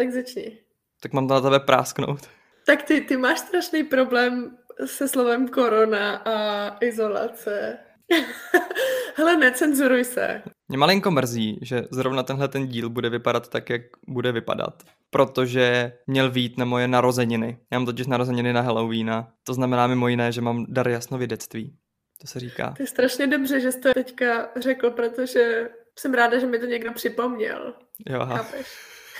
Tak 0.00 0.12
začni. 0.12 0.58
Tak 1.00 1.12
mám 1.12 1.28
to 1.28 1.34
na 1.34 1.40
tebe 1.40 1.60
prásknout. 1.60 2.28
Tak 2.66 2.82
ty, 2.82 3.00
ty 3.00 3.16
máš 3.16 3.38
strašný 3.38 3.84
problém 3.84 4.56
se 4.84 5.08
slovem 5.08 5.48
korona 5.48 6.16
a 6.16 6.76
izolace. 6.80 7.78
Hele, 9.16 9.36
necenzuruj 9.36 10.04
se. 10.04 10.42
Mě 10.68 10.78
malinko 10.78 11.10
mrzí, 11.10 11.58
že 11.62 11.82
zrovna 11.90 12.22
tenhle 12.22 12.48
ten 12.48 12.66
díl 12.66 12.90
bude 12.90 13.10
vypadat 13.10 13.48
tak, 13.48 13.70
jak 13.70 13.82
bude 14.08 14.32
vypadat. 14.32 14.82
Protože 15.10 15.92
měl 16.06 16.30
vít 16.30 16.58
na 16.58 16.64
moje 16.64 16.88
narozeniny. 16.88 17.58
Já 17.72 17.78
mám 17.78 17.86
totiž 17.86 18.06
narozeniny 18.06 18.52
na 18.52 18.60
Halloweena. 18.60 19.32
To 19.44 19.54
znamená 19.54 19.86
mimo 19.86 20.08
jiné, 20.08 20.32
že 20.32 20.40
mám 20.40 20.66
dar 20.68 20.88
jasnovidectví. 20.88 21.76
To 22.20 22.26
se 22.26 22.40
říká. 22.40 22.74
To 22.76 22.82
je 22.82 22.86
strašně 22.86 23.26
dobře, 23.26 23.60
že 23.60 23.72
jsi 23.72 23.80
to 23.80 23.94
teďka 23.94 24.48
řekl, 24.56 24.90
protože 24.90 25.70
jsem 25.98 26.14
ráda, 26.14 26.38
že 26.38 26.46
mi 26.46 26.58
to 26.58 26.66
někdo 26.66 26.92
připomněl. 26.92 27.74
Jo, 28.08 28.20
aha. 28.20 28.46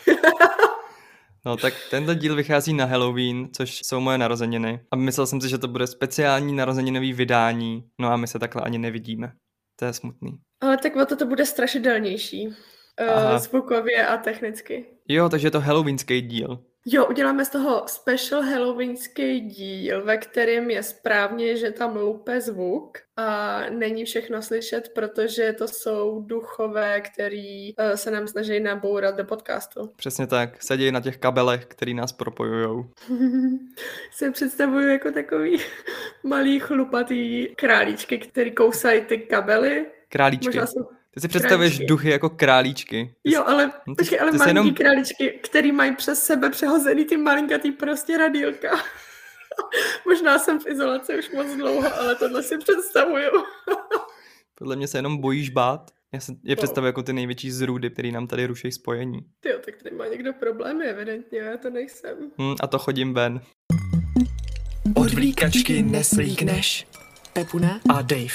No 1.47 1.57
tak 1.57 1.75
tento 1.91 2.15
díl 2.15 2.37
vychází 2.37 2.73
na 2.73 2.85
Halloween, 2.85 3.49
což 3.53 3.81
jsou 3.85 4.01
moje 4.01 4.19
narozeniny. 4.19 4.81
A 4.91 4.97
myslel 4.97 5.27
jsem 5.27 5.41
si, 5.41 5.49
že 5.49 5.59
to 5.59 5.69
bude 5.69 5.87
speciální 5.87 6.53
narozeninový 6.53 7.13
vydání, 7.13 7.85
no 8.01 8.09
a 8.09 8.17
my 8.17 8.27
se 8.27 8.39
takhle 8.39 8.63
ani 8.63 8.79
nevidíme. 8.79 9.33
To 9.77 9.85
je 9.85 9.93
smutný. 9.93 10.39
Ale 10.61 10.79
tak 10.79 10.97
o 10.97 11.07
to 11.07 11.17
to 11.17 11.27
bude 11.27 11.47
strašidelnější. 11.47 12.47
Uh, 12.47 13.39
zvukově 13.39 14.07
a 14.07 14.17
technicky. 14.17 14.87
Jo, 15.09 15.29
takže 15.29 15.47
je 15.47 15.51
to 15.51 15.61
halloweenský 15.61 16.21
díl. 16.21 16.65
Jo, 16.87 17.07
uděláme 17.07 17.45
z 17.45 17.49
toho 17.49 17.85
special 17.87 18.43
halloweenský 18.43 19.41
díl, 19.41 20.05
ve 20.05 20.17
kterém 20.17 20.71
je 20.71 20.83
správně, 20.83 21.57
že 21.57 21.71
tam 21.71 21.97
loupe 21.97 22.41
zvuk 22.41 22.99
a 23.17 23.61
není 23.71 24.05
všechno 24.05 24.43
slyšet, 24.43 24.89
protože 24.95 25.53
to 25.53 25.69
jsou 25.69 26.21
duchové, 26.21 27.01
který 27.01 27.77
uh, 27.77 27.93
se 27.95 28.11
nám 28.11 28.29
snaží 28.29 28.61
nabourat 28.61 29.17
do 29.17 29.25
podcastu. 29.25 29.93
Přesně 29.97 30.27
tak, 30.27 30.63
sedí 30.63 30.93
na 30.93 31.01
těch 31.01 31.19
kabelech, 31.19 31.67
který 31.67 31.95
nás 31.95 32.13
propojujou. 32.13 32.85
se 34.13 34.31
představuju 34.31 34.89
jako 34.89 35.13
takový 35.13 35.59
malý 36.25 36.61
chlupatý 36.61 37.47
králíčky, 37.47 38.19
který 38.19 38.53
kousají 38.53 39.01
ty 39.01 39.19
kabely. 39.19 39.87
Králíčky. 40.09 40.47
Možná 40.47 40.67
jsou 40.67 41.00
ty 41.15 41.21
si 41.21 41.29
představuješ 41.29 41.73
králíčky. 41.73 41.87
duchy 41.87 42.11
jako 42.11 42.31
králíčky. 42.31 43.15
Jo, 43.25 43.45
ale, 43.47 43.73
no, 43.87 43.95
ty, 43.95 43.99
počkej, 43.99 44.21
ale 44.21 44.31
ty 44.31 44.39
malinký 44.39 44.59
jenom... 44.59 44.75
králíčky, 44.75 45.41
který 45.43 45.73
mají 45.73 45.97
přes 45.97 46.23
sebe 46.23 46.51
přehozený 46.51 47.05
ty 47.05 47.17
malinkatý 47.17 47.73
prostě 47.73 48.19
radílka. 48.19 48.71
Možná 50.07 50.39
jsem 50.39 50.61
v 50.61 50.67
izolaci 50.67 51.19
už 51.19 51.31
moc 51.31 51.47
dlouho, 51.57 51.95
ale 51.95 52.15
tohle 52.15 52.43
si 52.43 52.59
představuju. 52.59 53.31
Podle 54.59 54.77
mě 54.77 54.89
se 54.89 54.99
jenom 54.99 55.21
bojíš 55.21 55.51
bát. 55.51 55.91
Já 56.15 56.21
se 56.21 56.33
je 56.33 56.55
no. 56.55 56.57
představuji 56.57 56.87
jako 56.87 57.03
ty 57.03 57.13
největší 57.13 57.51
zrůdy, 57.51 57.91
který 57.91 58.13
nám 58.13 58.27
tady 58.27 58.47
ruší 58.47 58.73
spojení. 58.73 59.19
Jo, 59.45 59.59
tak 59.65 59.75
tady 59.83 59.97
má 59.97 60.07
někdo 60.07 60.33
problémy, 60.33 60.85
evidentně, 60.85 61.39
já 61.39 61.57
to 61.57 61.71
nejsem. 61.71 62.17
Hmm, 62.39 62.55
a 62.61 62.67
to 62.67 62.79
chodím 62.79 63.15
ven. 63.15 63.41
Od 64.97 65.15
vlíkačky 65.15 65.83
neslíkneš. 65.83 66.87
Pepuna 67.41 67.81
a 67.89 68.03
Dave. 68.03 68.35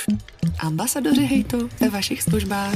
Ambasadoři 0.60 1.22
hejtu 1.22 1.70
ve 1.82 1.90
vašich 1.90 2.24
službách. 2.24 2.74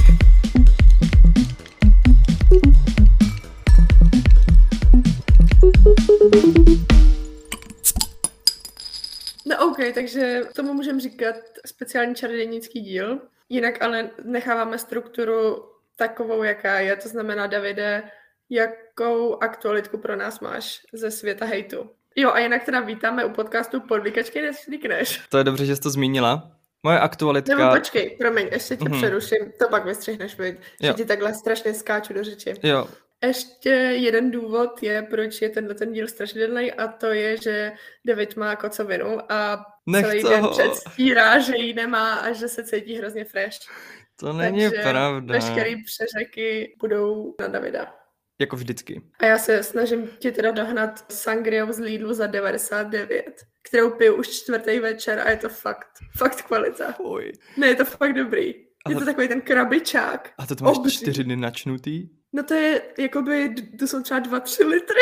No 9.45 9.67
OK, 9.67 9.77
takže 9.93 10.41
tomu 10.55 10.73
můžeme 10.73 10.99
říkat 10.99 11.35
speciální 11.65 12.15
čarodějnický 12.15 12.81
díl. 12.81 13.21
Jinak 13.49 13.81
ale 13.81 14.09
necháváme 14.23 14.77
strukturu 14.77 15.65
takovou, 15.95 16.43
jaká 16.43 16.79
je. 16.79 16.95
To 16.95 17.09
znamená, 17.09 17.47
Davide, 17.47 18.03
jakou 18.49 19.43
aktualitku 19.43 19.97
pro 19.97 20.15
nás 20.15 20.39
máš 20.39 20.81
ze 20.93 21.11
světa 21.11 21.45
hejtu? 21.45 21.89
Jo, 22.15 22.31
a 22.31 22.39
jinak 22.39 22.63
teda 22.63 22.79
vítáme 22.79 23.25
u 23.25 23.29
podcastu 23.29 23.79
Podlíkačky 23.79 24.41
nesvlíkneš. 24.41 25.21
To 25.29 25.37
je 25.37 25.43
dobře, 25.43 25.65
že 25.65 25.75
jsi 25.75 25.81
to 25.81 25.89
zmínila. 25.89 26.51
Moje 26.83 26.99
aktualitka... 26.99 27.55
Nebo 27.55 27.75
počkej, 27.75 28.17
promiň, 28.19 28.47
ještě 28.51 28.77
tě 28.77 28.85
mm-hmm. 28.85 28.97
přeruším, 28.97 29.37
to 29.59 29.69
pak 29.69 29.85
vystřihneš, 29.85 30.37
viď? 30.37 30.57
že 30.83 30.93
ti 30.93 31.05
takhle 31.05 31.33
strašně 31.33 31.73
skáču 31.73 32.13
do 32.13 32.23
řeči. 32.23 32.53
Jo. 32.63 32.87
Ještě 33.25 33.69
jeden 33.69 34.31
důvod 34.31 34.83
je, 34.83 35.01
proč 35.01 35.41
je 35.41 35.49
tenhle 35.49 35.75
ten 35.75 35.93
díl 35.93 36.07
strašidelný 36.07 36.71
a 36.71 36.87
to 36.87 37.05
je, 37.05 37.37
že 37.37 37.71
David 38.05 38.35
má 38.35 38.55
kocovinu 38.55 39.31
a 39.31 39.65
Nech 39.87 40.05
celý 40.05 40.21
toho. 40.21 40.33
den 40.33 40.47
předstírá, 40.47 41.39
že 41.39 41.57
ji 41.57 41.73
nemá 41.73 42.13
a 42.13 42.31
že 42.31 42.47
se 42.47 42.63
cítí 42.63 42.95
hrozně 42.95 43.25
fresh. 43.25 43.57
To 44.19 44.33
není 44.33 44.69
Takže 44.69 44.81
pravda. 44.81 45.33
veškerý 45.33 45.83
přeřeky 45.83 46.75
budou 46.79 47.35
na 47.39 47.47
Davida. 47.47 47.98
Jako 48.39 48.55
vždycky. 48.55 49.01
A 49.19 49.25
já 49.25 49.37
se 49.37 49.63
snažím 49.63 50.07
ti 50.19 50.31
teda 50.31 50.51
dohnat 50.51 51.11
sangriou 51.11 51.71
z 51.71 51.79
Lidlu 51.79 52.13
za 52.13 52.27
99, 52.27 53.45
kterou 53.61 53.89
piju 53.89 54.15
už 54.15 54.29
čtvrtý 54.29 54.79
večer 54.79 55.19
a 55.19 55.29
je 55.29 55.37
to 55.37 55.49
fakt, 55.49 55.87
fakt 56.17 56.41
kvalita. 56.41 56.91
Fuj. 56.91 57.31
Ne, 57.57 57.67
je 57.67 57.75
to 57.75 57.85
fakt 57.85 58.13
dobrý. 58.13 58.53
Je 58.89 58.95
to 58.95 59.05
takový 59.05 59.27
ten 59.27 59.41
krabičák. 59.41 60.33
A 60.37 60.45
to, 60.45 60.55
to 60.55 60.63
máš 60.63 60.77
obří. 60.77 60.97
čtyři 60.97 61.23
dny 61.23 61.35
načnutý? 61.35 62.09
No 62.33 62.43
to 62.43 62.53
je, 62.53 62.81
jakoby, 62.97 63.55
to 63.79 63.87
jsou 63.87 64.03
třeba 64.03 64.19
dva, 64.19 64.39
tři 64.39 64.63
litry. 64.63 65.01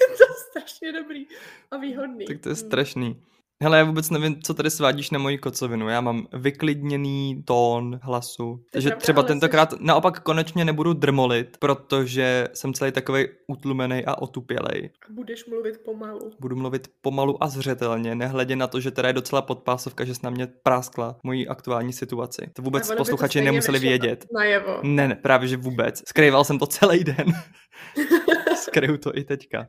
je 0.00 0.16
to 0.16 0.24
strašně 0.50 0.92
dobrý 0.92 1.26
a 1.70 1.76
výhodný. 1.76 2.26
Tak 2.26 2.38
to 2.40 2.48
je 2.48 2.54
strašný. 2.54 3.22
Hele, 3.62 3.78
já 3.78 3.84
vůbec 3.84 4.10
nevím, 4.10 4.42
co 4.42 4.54
tady 4.54 4.70
svádíš 4.70 5.10
na 5.10 5.18
moji 5.18 5.38
kocovinu. 5.38 5.88
Já 5.88 6.00
mám 6.00 6.26
vyklidněný 6.32 7.42
tón 7.46 8.00
hlasu. 8.02 8.64
Takže 8.72 8.90
třeba 8.90 9.22
tentokrát 9.22 9.70
jsi... 9.70 9.76
naopak 9.80 10.20
konečně 10.20 10.64
nebudu 10.64 10.92
drmolit, 10.92 11.56
protože 11.58 12.48
jsem 12.54 12.74
celý 12.74 12.92
takový 12.92 13.26
utlumený 13.46 14.04
a 14.04 14.14
otupělej. 14.14 14.90
A 15.08 15.12
budeš 15.12 15.46
mluvit 15.46 15.80
pomalu. 15.84 16.30
Budu 16.40 16.56
mluvit 16.56 16.88
pomalu 17.00 17.42
a 17.42 17.48
zřetelně, 17.48 18.14
nehledě 18.14 18.56
na 18.56 18.66
to, 18.66 18.80
že 18.80 18.90
teda 18.90 19.08
je 19.08 19.14
docela 19.14 19.42
podpásovka, 19.42 20.04
že 20.04 20.14
jsi 20.14 20.20
na 20.24 20.30
mě 20.30 20.46
práskla 20.62 21.16
moji 21.22 21.48
aktuální 21.48 21.92
situaci. 21.92 22.50
To 22.52 22.62
vůbec 22.62 22.94
posluchači 22.96 23.40
nemuseli 23.40 23.78
vědět. 23.78 24.26
Najevo. 24.34 24.80
Ne, 24.82 25.08
ne, 25.08 25.14
právě 25.14 25.48
že 25.48 25.56
vůbec. 25.56 26.02
Skrýval 26.08 26.44
jsem 26.44 26.58
to 26.58 26.66
celý 26.66 27.04
den. 27.04 27.26
Skryju 28.56 28.96
to 28.96 29.18
i 29.18 29.24
teďka. 29.24 29.68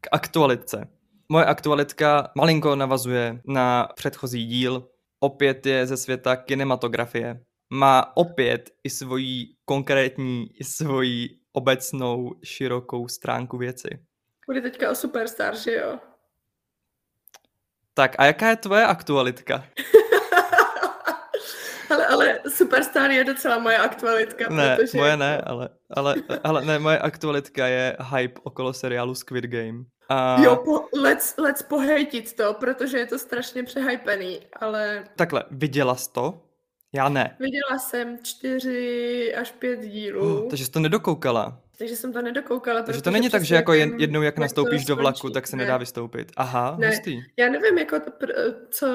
K 0.00 0.08
aktualitce. 0.12 0.88
Moje 1.28 1.44
aktualitka 1.44 2.30
malinko 2.34 2.76
navazuje 2.76 3.40
na 3.46 3.88
předchozí 3.94 4.46
díl. 4.46 4.88
Opět 5.20 5.66
je 5.66 5.86
ze 5.86 5.96
světa 5.96 6.36
kinematografie. 6.36 7.40
Má 7.70 8.16
opět 8.16 8.70
i 8.84 8.90
svoji 8.90 9.46
konkrétní, 9.64 10.48
i 10.60 10.64
svoji 10.64 11.28
obecnou 11.52 12.34
širokou 12.44 13.08
stránku 13.08 13.58
věci. 13.58 13.88
Bude 14.46 14.60
teďka 14.60 14.90
o 14.90 14.94
Superstar, 14.94 15.56
že 15.56 15.72
jo? 15.72 15.98
Tak 17.94 18.14
a 18.18 18.24
jaká 18.24 18.48
je 18.48 18.56
tvoje 18.56 18.84
aktualitka? 18.84 19.64
ale, 21.90 22.06
ale 22.06 22.40
Superstar 22.48 23.10
je 23.10 23.24
docela 23.24 23.58
moje 23.58 23.78
aktualitka. 23.78 24.44
Ne, 24.50 24.76
protože... 24.76 24.98
moje 24.98 25.16
ne, 25.16 25.40
ale, 25.40 25.68
ale, 25.90 26.14
ale 26.44 26.64
ne, 26.64 26.78
moje 26.78 26.98
aktualitka 26.98 27.66
je 27.66 27.96
hype 28.10 28.40
okolo 28.44 28.72
seriálu 28.72 29.14
Squid 29.14 29.44
Game. 29.44 29.84
A... 30.08 30.42
Jo, 30.42 30.56
po, 30.56 30.88
let's, 31.00 31.34
let's 31.38 31.62
pohejtit 31.62 32.36
to, 32.36 32.54
protože 32.54 32.98
je 32.98 33.06
to 33.06 33.18
strašně 33.18 33.62
přehypený, 33.62 34.40
ale... 34.60 35.04
Takhle, 35.16 35.44
viděla 35.50 35.94
jsi 35.94 36.12
to? 36.12 36.40
Já 36.92 37.08
ne. 37.08 37.36
Viděla 37.40 37.78
jsem 37.78 38.18
čtyři 38.22 39.34
až 39.34 39.50
pět 39.50 39.80
dílů. 39.80 40.44
Oh, 40.44 40.48
takže 40.50 40.64
jsi 40.64 40.70
to 40.70 40.80
nedokoukala. 40.80 41.60
Takže 41.78 41.96
jsem 41.96 42.12
to 42.12 42.22
nedokoukala. 42.22 42.82
Takže 42.82 43.02
to 43.02 43.10
není 43.10 43.30
tak, 43.30 43.42
že 43.42 43.54
jako 43.54 43.72
jednou, 43.72 44.22
jak 44.22 44.38
nastoupíš 44.38 44.84
do 44.84 44.96
vlaku, 44.96 45.30
tak 45.30 45.46
se 45.46 45.56
ne. 45.56 45.64
nedá 45.64 45.76
vystoupit. 45.76 46.32
Aha, 46.36 46.76
ne. 46.78 46.88
hustý. 46.88 47.22
Já 47.36 47.50
nevím, 47.50 47.78
jako 47.78 48.00
to, 48.00 48.10
co 48.70 48.86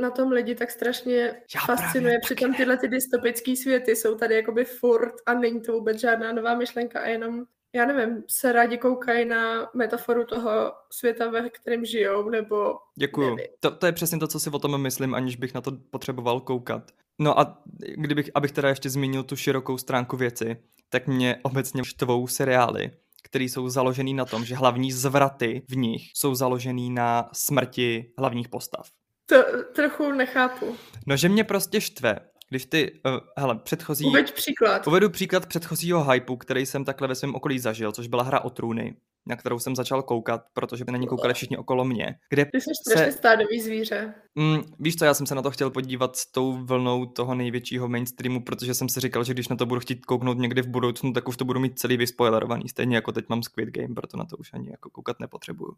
na 0.00 0.10
tom 0.10 0.32
lidi 0.32 0.54
tak 0.54 0.70
strašně 0.70 1.34
Já 1.54 1.60
fascinuje. 1.60 2.18
Přitom 2.22 2.54
tyhle 2.54 2.76
ty 2.76 2.88
dystopické 2.88 3.56
světy 3.56 3.96
jsou 3.96 4.14
tady 4.14 4.34
jakoby 4.34 4.64
furt 4.64 5.14
a 5.26 5.34
není 5.34 5.60
to 5.60 5.72
vůbec 5.72 6.00
žádná 6.00 6.32
nová 6.32 6.54
myšlenka 6.54 7.00
a 7.00 7.06
jenom 7.06 7.44
já 7.72 7.86
nevím, 7.86 8.22
se 8.28 8.52
rádi 8.52 8.78
koukají 8.78 9.24
na 9.24 9.70
metaforu 9.74 10.24
toho 10.24 10.72
světa, 10.90 11.30
ve 11.30 11.50
kterém 11.50 11.84
žijou, 11.84 12.30
nebo 12.30 12.74
Děkuju. 12.98 13.36
To, 13.60 13.70
to 13.70 13.86
je 13.86 13.92
přesně 13.92 14.18
to, 14.18 14.26
co 14.28 14.40
si 14.40 14.50
o 14.50 14.58
tom 14.58 14.82
myslím, 14.82 15.14
aniž 15.14 15.36
bych 15.36 15.54
na 15.54 15.60
to 15.60 15.72
potřeboval 15.90 16.40
koukat. 16.40 16.82
No 17.18 17.40
a 17.40 17.62
kdybych, 17.96 18.30
abych 18.34 18.52
teda 18.52 18.68
ještě 18.68 18.90
zmínil 18.90 19.22
tu 19.22 19.36
širokou 19.36 19.78
stránku 19.78 20.16
věci, 20.16 20.56
tak 20.88 21.06
mě 21.06 21.36
obecně 21.42 21.84
štvou 21.84 22.26
seriály, 22.26 22.90
které 23.22 23.44
jsou 23.44 23.68
založený 23.68 24.14
na 24.14 24.24
tom, 24.24 24.44
že 24.44 24.54
hlavní 24.54 24.92
zvraty 24.92 25.62
v 25.68 25.76
nich 25.76 26.02
jsou 26.14 26.34
založený 26.34 26.90
na 26.90 27.30
smrti 27.32 28.12
hlavních 28.18 28.48
postav. 28.48 28.88
To 29.26 29.36
trochu 29.74 30.12
nechápu. 30.12 30.76
No, 31.06 31.16
že 31.16 31.28
mě 31.28 31.44
prostě 31.44 31.80
štve, 31.80 32.18
když 32.48 32.64
ty, 32.64 33.00
uh, 33.06 33.18
hele, 33.36 33.54
předchozí... 33.58 34.04
Uveď 34.04 34.32
příklad. 34.34 34.86
Uvedu 34.86 35.10
příklad 35.10 35.46
předchozího 35.46 36.10
hypeu, 36.10 36.36
který 36.36 36.66
jsem 36.66 36.84
takhle 36.84 37.08
ve 37.08 37.14
svém 37.14 37.34
okolí 37.34 37.58
zažil, 37.58 37.92
což 37.92 38.06
byla 38.06 38.22
hra 38.22 38.40
o 38.44 38.50
trůny. 38.50 38.96
na 39.26 39.36
kterou 39.36 39.58
jsem 39.58 39.76
začal 39.76 40.02
koukat, 40.02 40.42
protože 40.52 40.84
by 40.84 40.92
na 40.92 40.98
ní 40.98 41.06
koukali 41.06 41.34
všichni 41.34 41.56
okolo 41.56 41.84
mě, 41.84 42.14
kde 42.30 42.44
Ty 42.44 42.60
jsi 42.60 42.70
se- 42.96 43.12
stádový 43.12 43.60
zvíře. 43.60 44.14
Mm, 44.34 44.60
víš 44.80 44.96
co, 44.96 45.04
já 45.04 45.14
jsem 45.14 45.26
se 45.26 45.34
na 45.34 45.42
to 45.42 45.50
chtěl 45.50 45.70
podívat 45.70 46.16
s 46.16 46.32
tou 46.32 46.64
vlnou 46.64 47.06
toho 47.06 47.34
největšího 47.34 47.88
mainstreamu, 47.88 48.44
protože 48.44 48.74
jsem 48.74 48.88
si 48.88 49.00
říkal, 49.00 49.24
že 49.24 49.34
když 49.34 49.48
na 49.48 49.56
to 49.56 49.66
budu 49.66 49.80
chtít 49.80 50.06
kouknout 50.06 50.38
někdy 50.38 50.62
v 50.62 50.68
budoucnu, 50.68 51.12
tak 51.12 51.28
už 51.28 51.36
to 51.36 51.44
budu 51.44 51.60
mít 51.60 51.78
celý 51.78 51.96
vyspoilerovaný, 51.96 52.68
stejně 52.68 52.96
jako 52.96 53.12
teď 53.12 53.24
mám 53.28 53.42
Squid 53.42 53.68
Game, 53.68 53.94
proto 53.94 54.16
na 54.16 54.24
to 54.24 54.36
už 54.36 54.50
ani 54.52 54.70
jako 54.70 54.90
koukat 54.90 55.20
nepotřebuju. 55.20 55.72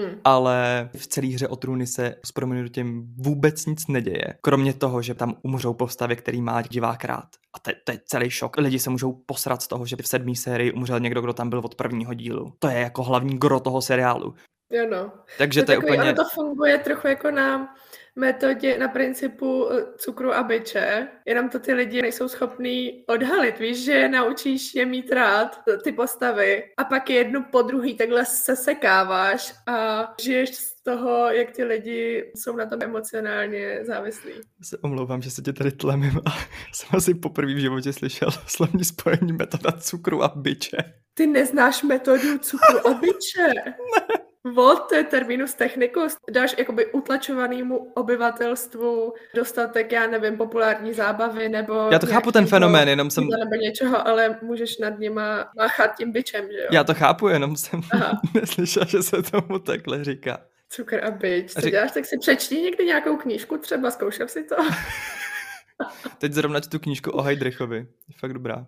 Hm. 0.00 0.20
Ale 0.24 0.90
v 0.96 1.06
celé 1.06 1.26
hře 1.26 1.48
o 1.48 1.56
trůny 1.56 1.86
se 1.86 2.14
s 2.24 2.32
proměnutím 2.32 3.14
vůbec 3.18 3.66
nic 3.66 3.86
neděje, 3.86 4.24
kromě 4.40 4.74
toho, 4.74 5.02
že 5.02 5.14
tam 5.14 5.36
umřou 5.42 5.74
postavy, 5.74 6.16
který 6.16 6.42
má 6.42 6.62
divák 6.62 7.04
rád. 7.04 7.28
A 7.56 7.58
to, 7.58 7.70
je- 7.70 7.76
to 7.84 7.92
je 7.92 8.00
celý 8.06 8.30
šok. 8.30 8.56
Lidi 8.56 8.78
se 8.78 8.90
můžou 8.90 9.12
posrat 9.26 9.62
z 9.62 9.68
toho, 9.68 9.86
že 9.86 9.96
v 10.02 10.06
sedmé 10.06 10.34
sérii 10.34 10.72
umřel 10.72 11.00
někdo, 11.00 11.20
kdo 11.20 11.32
tam 11.32 11.50
byl 11.50 11.58
od 11.64 11.74
prvního 11.74 12.14
dílu. 12.14 12.52
To 12.58 12.68
je 12.68 12.78
jako 12.78 13.02
hlavní 13.02 13.38
gro 13.38 13.60
toho 13.60 13.82
seriálu. 13.82 14.34
Jo 14.72 14.86
no. 14.90 15.12
Takže 15.38 15.62
to 15.62 15.72
je 15.72 15.78
takový, 15.78 15.96
úplně... 15.96 16.12
Ono 16.12 16.24
to 16.24 16.28
funguje 16.34 16.78
trochu 16.78 17.06
jako 17.06 17.30
na 17.30 17.74
metodě, 18.20 18.78
na 18.78 18.88
principu 18.88 19.68
eh, 19.72 19.84
cukru 19.96 20.34
a 20.34 20.42
byče, 20.42 21.08
jenom 21.26 21.48
to 21.48 21.58
ty 21.58 21.72
lidi 21.72 22.02
nejsou 22.02 22.28
schopní 22.28 23.04
odhalit, 23.08 23.58
víš, 23.58 23.84
že 23.84 23.92
je 23.92 24.08
naučíš 24.08 24.74
je 24.74 24.86
mít 24.86 25.12
rád, 25.12 25.58
ty 25.84 25.92
postavy, 25.92 26.64
a 26.76 26.84
pak 26.84 27.10
je 27.10 27.16
jednu 27.16 27.44
po 27.52 27.62
druhý 27.62 27.94
takhle 27.96 28.26
se 28.26 28.56
sekáváš 28.56 29.54
a 29.66 30.08
žiješ 30.22 30.56
z 30.56 30.82
toho, 30.82 31.30
jak 31.30 31.50
ty 31.50 31.64
lidi 31.64 32.32
jsou 32.34 32.56
na 32.56 32.66
tom 32.66 32.82
emocionálně 32.82 33.78
závislí. 33.84 34.32
se 34.62 34.78
omlouvám, 34.78 35.22
že 35.22 35.30
se 35.30 35.42
tě 35.42 35.52
tady 35.52 35.72
tlemím 35.72 36.20
a 36.26 36.30
jsem 36.74 36.88
asi 36.92 37.14
poprvé 37.14 37.54
v 37.54 37.58
životě 37.58 37.92
slyšel 37.92 38.28
slovní 38.46 38.84
spojení 38.84 39.32
metoda 39.32 39.72
cukru 39.72 40.22
a 40.22 40.32
byče. 40.36 40.76
Ty 41.14 41.26
neznáš 41.26 41.82
metodu 41.82 42.38
cukru 42.38 42.88
a 42.88 42.94
byče. 42.94 43.74
Vod, 44.44 44.88
to 44.88 44.94
je 44.94 45.04
terminus 45.04 45.54
technicus. 45.54 46.16
Dáš 46.30 46.54
jakoby 46.58 46.86
utlačovanému 46.92 47.92
obyvatelstvu 47.94 49.12
dostatek, 49.34 49.92
já 49.92 50.06
nevím, 50.06 50.36
populární 50.36 50.94
zábavy 50.94 51.48
nebo... 51.48 51.88
Já 51.92 51.98
to 51.98 52.06
chápu 52.06 52.32
ten 52.32 52.46
fenomén, 52.46 52.88
jenom 52.88 53.10
jsem... 53.10 53.28
Nebo 53.28 53.54
něčeho, 53.54 54.08
ale 54.08 54.38
můžeš 54.42 54.78
nad 54.78 54.98
nima 54.98 55.50
máchat 55.56 55.96
tím 55.96 56.12
byčem, 56.12 56.44
že 56.52 56.58
jo? 56.58 56.66
Já 56.72 56.84
to 56.84 56.94
chápu, 56.94 57.28
jenom 57.28 57.56
jsem 57.56 57.80
Aha. 57.92 58.20
neslyšel, 58.34 58.84
že 58.86 59.02
se 59.02 59.22
tomu 59.22 59.58
takhle 59.58 60.04
říká. 60.04 60.38
Cukr 60.68 61.04
a 61.04 61.10
byč. 61.10 61.52
Co 61.52 61.60
Řek- 61.60 61.70
děláš, 61.70 61.92
tak 61.92 62.06
si 62.06 62.18
přečti 62.18 62.54
někdy 62.54 62.84
nějakou 62.84 63.16
knížku, 63.16 63.58
třeba 63.58 63.90
zkoušel 63.90 64.28
si 64.28 64.44
to. 64.44 64.56
Teď 66.18 66.32
zrovna 66.32 66.60
tu 66.60 66.78
knížku 66.78 67.10
o 67.10 67.22
Heidrichovi. 67.22 67.76
Je 68.08 68.14
fakt 68.18 68.32
dobrá. 68.32 68.66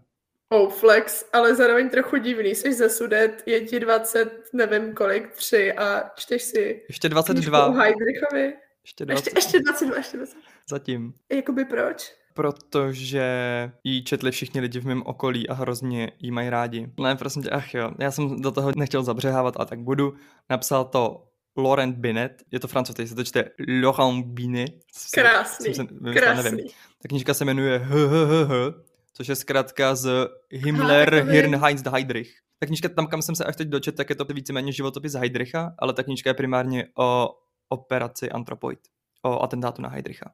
Oh, 0.54 0.72
flex, 0.72 1.24
ale 1.32 1.54
zároveň 1.54 1.88
trochu 1.90 2.16
divný. 2.16 2.54
Jsi 2.54 2.72
ze 2.72 2.88
Sudet, 2.90 3.42
je 3.46 3.60
ti 3.60 3.80
20, 3.80 4.50
nevím 4.52 4.94
kolik, 4.94 5.30
tři 5.32 5.72
a 5.72 6.10
čteš 6.16 6.42
si 6.42 6.82
Ještě 6.88 7.08
knížku 7.08 7.30
o 7.30 7.32
22. 7.32 7.70
Heidrichovi. 7.82 8.54
Ještě 8.82 9.04
Ještě, 9.08 9.30
20. 9.30 9.36
ještě 9.36 9.60
22, 9.60 9.96
ještě 9.96 10.16
20. 10.16 10.36
Zatím. 10.68 11.14
Jakoby 11.32 11.64
proč? 11.64 12.12
Protože 12.34 13.22
ji 13.84 14.02
četli 14.04 14.30
všichni 14.30 14.60
lidi 14.60 14.80
v 14.80 14.86
mém 14.86 15.02
okolí 15.06 15.48
a 15.48 15.54
hrozně 15.54 16.12
jí 16.18 16.30
mají 16.30 16.50
rádi. 16.50 16.88
Ne, 17.00 17.16
prosím 17.16 17.42
tě, 17.42 17.50
ach 17.50 17.74
jo, 17.74 17.90
já 17.98 18.10
jsem 18.10 18.40
do 18.42 18.50
toho 18.50 18.72
nechtěl 18.76 19.02
zabřehávat 19.02 19.54
a 19.60 19.64
tak 19.64 19.78
budu. 19.78 20.14
Napsal 20.50 20.84
to 20.84 21.28
Laurent 21.56 21.96
Binet, 21.96 22.42
je 22.50 22.60
to 22.60 22.68
francouz, 22.68 23.08
se 23.08 23.14
to 23.14 23.24
čte 23.24 23.44
Laurent 23.82 24.26
Binet. 24.26 24.72
Krásný, 25.14 25.74
Jsem 25.74 25.86
se 25.86 25.94
vymyslel, 25.94 26.34
nevím. 26.36 26.52
krásný. 26.52 26.64
Ta 27.02 27.08
knížka 27.08 27.34
se 27.34 27.44
jmenuje 27.44 27.78
HHH, 27.78 28.74
což 29.12 29.28
je 29.28 29.36
zkrátka 29.36 29.94
z 29.94 30.28
Himmler, 30.50 31.14
Aha, 31.14 31.32
Hirn, 31.32 31.56
Heinz, 31.56 31.82
Heydrich. 31.82 32.34
Ta 32.58 32.66
knížka 32.66 32.88
tam, 32.88 33.06
kam 33.06 33.22
jsem 33.22 33.34
se 33.34 33.44
až 33.44 33.56
teď 33.56 33.68
dočet, 33.68 33.96
tak 33.96 34.10
je 34.10 34.16
to 34.16 34.24
víceméně 34.24 34.72
životopis 34.72 35.14
Heydricha, 35.14 35.74
ale 35.78 35.92
ta 35.92 36.02
knížka 36.02 36.30
je 36.30 36.34
primárně 36.34 36.88
o 36.98 37.28
operaci 37.68 38.30
Anthropoid, 38.30 38.78
o 39.22 39.42
atentátu 39.42 39.82
na 39.82 39.88
Heydricha. 39.88 40.32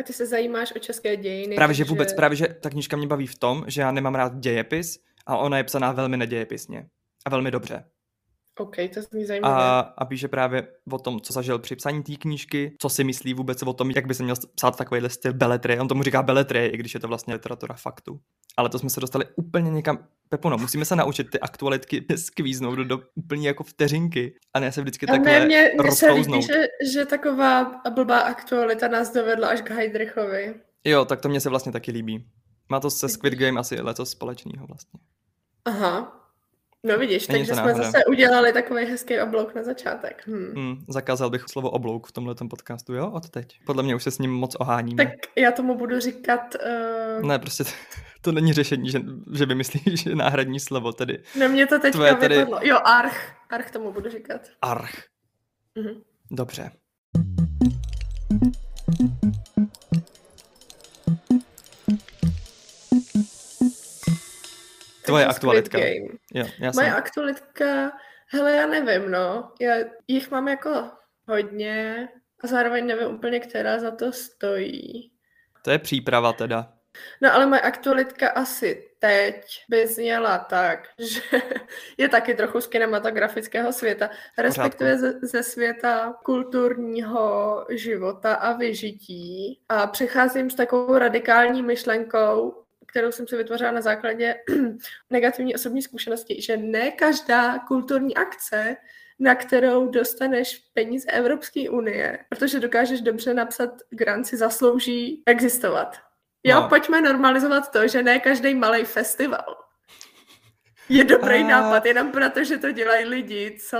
A 0.00 0.02
ty 0.02 0.12
se 0.12 0.26
zajímáš 0.26 0.72
o 0.76 0.78
české 0.78 1.16
dějiny. 1.16 1.54
Právě, 1.54 1.74
že 1.74 1.84
vůbec, 1.84 2.12
právě, 2.12 2.36
že 2.36 2.48
ta 2.48 2.70
knížka 2.70 2.96
mě 2.96 3.06
baví 3.06 3.26
v 3.26 3.38
tom, 3.38 3.64
že 3.66 3.80
já 3.80 3.92
nemám 3.92 4.14
rád 4.14 4.38
dějepis 4.38 4.98
a 5.26 5.36
ona 5.36 5.56
je 5.58 5.64
psaná 5.64 5.92
velmi 5.92 6.16
nedějepisně. 6.16 6.88
A 7.26 7.30
velmi 7.30 7.50
dobře. 7.50 7.84
OK, 8.58 8.76
to 8.94 9.02
zní 9.02 9.24
zajímavé. 9.24 9.54
A, 9.54 9.78
a 9.98 10.04
píše 10.04 10.28
právě 10.28 10.66
o 10.92 10.98
tom, 10.98 11.20
co 11.20 11.32
zažil 11.32 11.58
při 11.58 11.76
psaní 11.76 12.02
té 12.02 12.16
knížky, 12.16 12.76
co 12.78 12.88
si 12.88 13.04
myslí 13.04 13.34
vůbec 13.34 13.62
o 13.62 13.72
tom, 13.72 13.90
jak 13.90 14.06
by 14.06 14.14
se 14.14 14.22
měl 14.22 14.36
psát 14.54 14.76
takovýhle 14.76 15.10
styl 15.10 15.32
beletry. 15.32 15.80
On 15.80 15.88
tomu 15.88 16.02
říká 16.02 16.22
beletry, 16.22 16.66
i 16.66 16.76
když 16.76 16.94
je 16.94 17.00
to 17.00 17.08
vlastně 17.08 17.34
literatura 17.34 17.74
faktu. 17.74 18.20
Ale 18.56 18.68
to 18.68 18.78
jsme 18.78 18.90
se 18.90 19.00
dostali 19.00 19.24
úplně 19.36 19.70
někam. 19.70 20.06
Pepuno, 20.28 20.58
musíme 20.58 20.84
se 20.84 20.96
naučit 20.96 21.30
ty 21.30 21.40
aktualitky 21.40 22.06
skvíznout 22.16 22.76
do, 22.76 22.84
do 22.84 23.00
úplně 23.14 23.48
jako 23.48 23.64
vteřinky 23.64 24.34
a 24.54 24.60
ne 24.60 24.72
se 24.72 24.80
vždycky 24.80 25.06
takhle 25.06 25.32
ne, 25.32 25.46
mě, 25.46 25.70
mně 25.80 25.92
se 25.92 26.12
líbí, 26.12 26.42
že, 26.42 26.66
že 26.92 27.06
taková 27.06 27.80
blbá 27.94 28.18
aktualita 28.18 28.88
nás 28.88 29.12
dovedla 29.12 29.48
až 29.48 29.62
k 29.62 29.70
Heidrichovi. 29.70 30.54
Jo, 30.84 31.04
tak 31.04 31.20
to 31.20 31.28
mě 31.28 31.40
se 31.40 31.48
vlastně 31.48 31.72
taky 31.72 31.92
líbí. 31.92 32.26
Má 32.68 32.80
to 32.80 32.90
se 32.90 33.08
Squid 33.08 33.34
Game 33.34 33.60
asi 33.60 33.80
letos 33.80 34.10
společného 34.10 34.66
vlastně. 34.66 35.00
Aha. 35.64 36.21
No 36.84 36.98
vidíš, 36.98 37.28
Není 37.28 37.46
takže 37.46 37.60
jsme 37.60 37.74
zase 37.74 38.04
udělali 38.04 38.52
takový 38.52 38.84
hezký 38.84 39.20
oblouk 39.20 39.54
na 39.54 39.62
začátek. 39.62 40.22
Hm. 40.26 40.52
Hmm, 40.56 40.84
zakázal 40.88 41.30
bych 41.30 41.42
slovo 41.50 41.70
oblouk 41.70 42.06
v 42.06 42.12
tomhle 42.12 42.34
podcastu, 42.50 42.94
jo, 42.94 43.10
od 43.10 43.28
teď. 43.30 43.60
Podle 43.66 43.82
mě 43.82 43.94
už 43.94 44.02
se 44.02 44.10
s 44.10 44.18
ním 44.18 44.30
moc 44.32 44.54
oháníme. 44.54 45.04
Tak 45.06 45.14
já 45.36 45.52
tomu 45.52 45.78
budu 45.78 46.00
říkat... 46.00 46.54
Uh... 47.18 47.26
Ne, 47.26 47.38
prostě 47.38 47.64
to, 48.22 48.32
není 48.32 48.52
řešení, 48.52 48.90
že, 48.90 49.00
že 49.32 49.46
vymyslíš 49.46 50.04
náhradní 50.14 50.60
slovo, 50.60 50.92
tedy 50.92 51.22
No 51.40 51.48
mě 51.48 51.66
to 51.66 51.78
teďka 51.78 51.96
Tvoje 51.98 52.14
tady- 52.14 52.36
vypadlo. 52.36 52.58
Jo, 52.62 52.78
arch. 52.84 53.32
Arch 53.50 53.70
tomu 53.70 53.92
budu 53.92 54.10
říkat. 54.10 54.40
arch. 54.62 54.92
Mhm. 55.78 56.02
Dobře. 56.30 56.70
Tvoje 65.04 65.26
aktualitka. 65.26 65.78
Game. 65.78 66.08
Jo, 66.34 66.46
já 66.58 66.70
Moje 66.74 66.86
jsem... 66.86 66.96
aktualitka, 66.96 67.92
hele, 68.26 68.52
já 68.52 68.66
nevím, 68.66 69.10
no. 69.10 69.52
Já 69.60 69.74
jich 70.08 70.30
mám 70.30 70.48
jako 70.48 70.90
hodně 71.28 72.08
a 72.44 72.46
zároveň 72.46 72.86
nevím 72.86 73.08
úplně, 73.08 73.40
která 73.40 73.78
za 73.78 73.90
to 73.90 74.12
stojí. 74.12 75.12
To 75.62 75.70
je 75.70 75.78
příprava 75.78 76.32
teda. 76.32 76.72
No 77.20 77.34
ale 77.34 77.46
moje 77.46 77.60
aktualitka 77.60 78.28
asi 78.28 78.88
teď 78.98 79.44
by 79.68 79.86
zněla 79.86 80.38
tak, 80.38 80.88
že 80.98 81.20
je 81.98 82.08
taky 82.08 82.34
trochu 82.34 82.60
z 82.60 82.66
kinematografického 82.66 83.72
světa, 83.72 84.10
respektive 84.38 84.98
ze, 84.98 85.12
ze 85.22 85.42
světa 85.42 86.14
kulturního 86.24 87.66
života 87.70 88.34
a 88.34 88.52
vyžití. 88.52 89.60
A 89.68 89.86
přecházím 89.86 90.50
s 90.50 90.54
takovou 90.54 90.98
radikální 90.98 91.62
myšlenkou, 91.62 92.61
kterou 92.92 93.12
jsem 93.12 93.26
si 93.28 93.36
vytvořila 93.36 93.70
na 93.70 93.80
základě 93.80 94.34
negativní 95.10 95.54
osobní 95.54 95.82
zkušenosti, 95.82 96.42
že 96.42 96.56
ne 96.56 96.90
každá 96.90 97.58
kulturní 97.58 98.14
akce 98.16 98.76
na 99.18 99.34
kterou 99.34 99.86
dostaneš 99.90 100.58
peníze 100.74 101.10
Evropské 101.10 101.70
unie, 101.70 102.18
protože 102.28 102.60
dokážeš 102.60 103.00
dobře 103.00 103.34
napsat 103.34 103.70
grant, 103.90 104.24
si 104.26 104.36
zaslouží 104.36 105.22
existovat. 105.26 105.96
Jo, 106.44 106.60
No. 106.60 106.68
pojďme 106.68 107.00
normalizovat 107.00 107.72
to, 107.72 107.88
že 107.88 108.02
ne 108.02 108.20
každý 108.20 108.54
malý 108.54 108.84
festival 108.84 109.56
je 110.88 111.04
dobrý 111.04 111.34
A- 111.42 111.46
nápad, 111.46 111.86
jenom 111.86 112.10
proto, 112.12 112.44
že 112.44 112.58
to 112.58 112.72
dělají 112.72 113.04
lidi, 113.04 113.58
co 113.68 113.78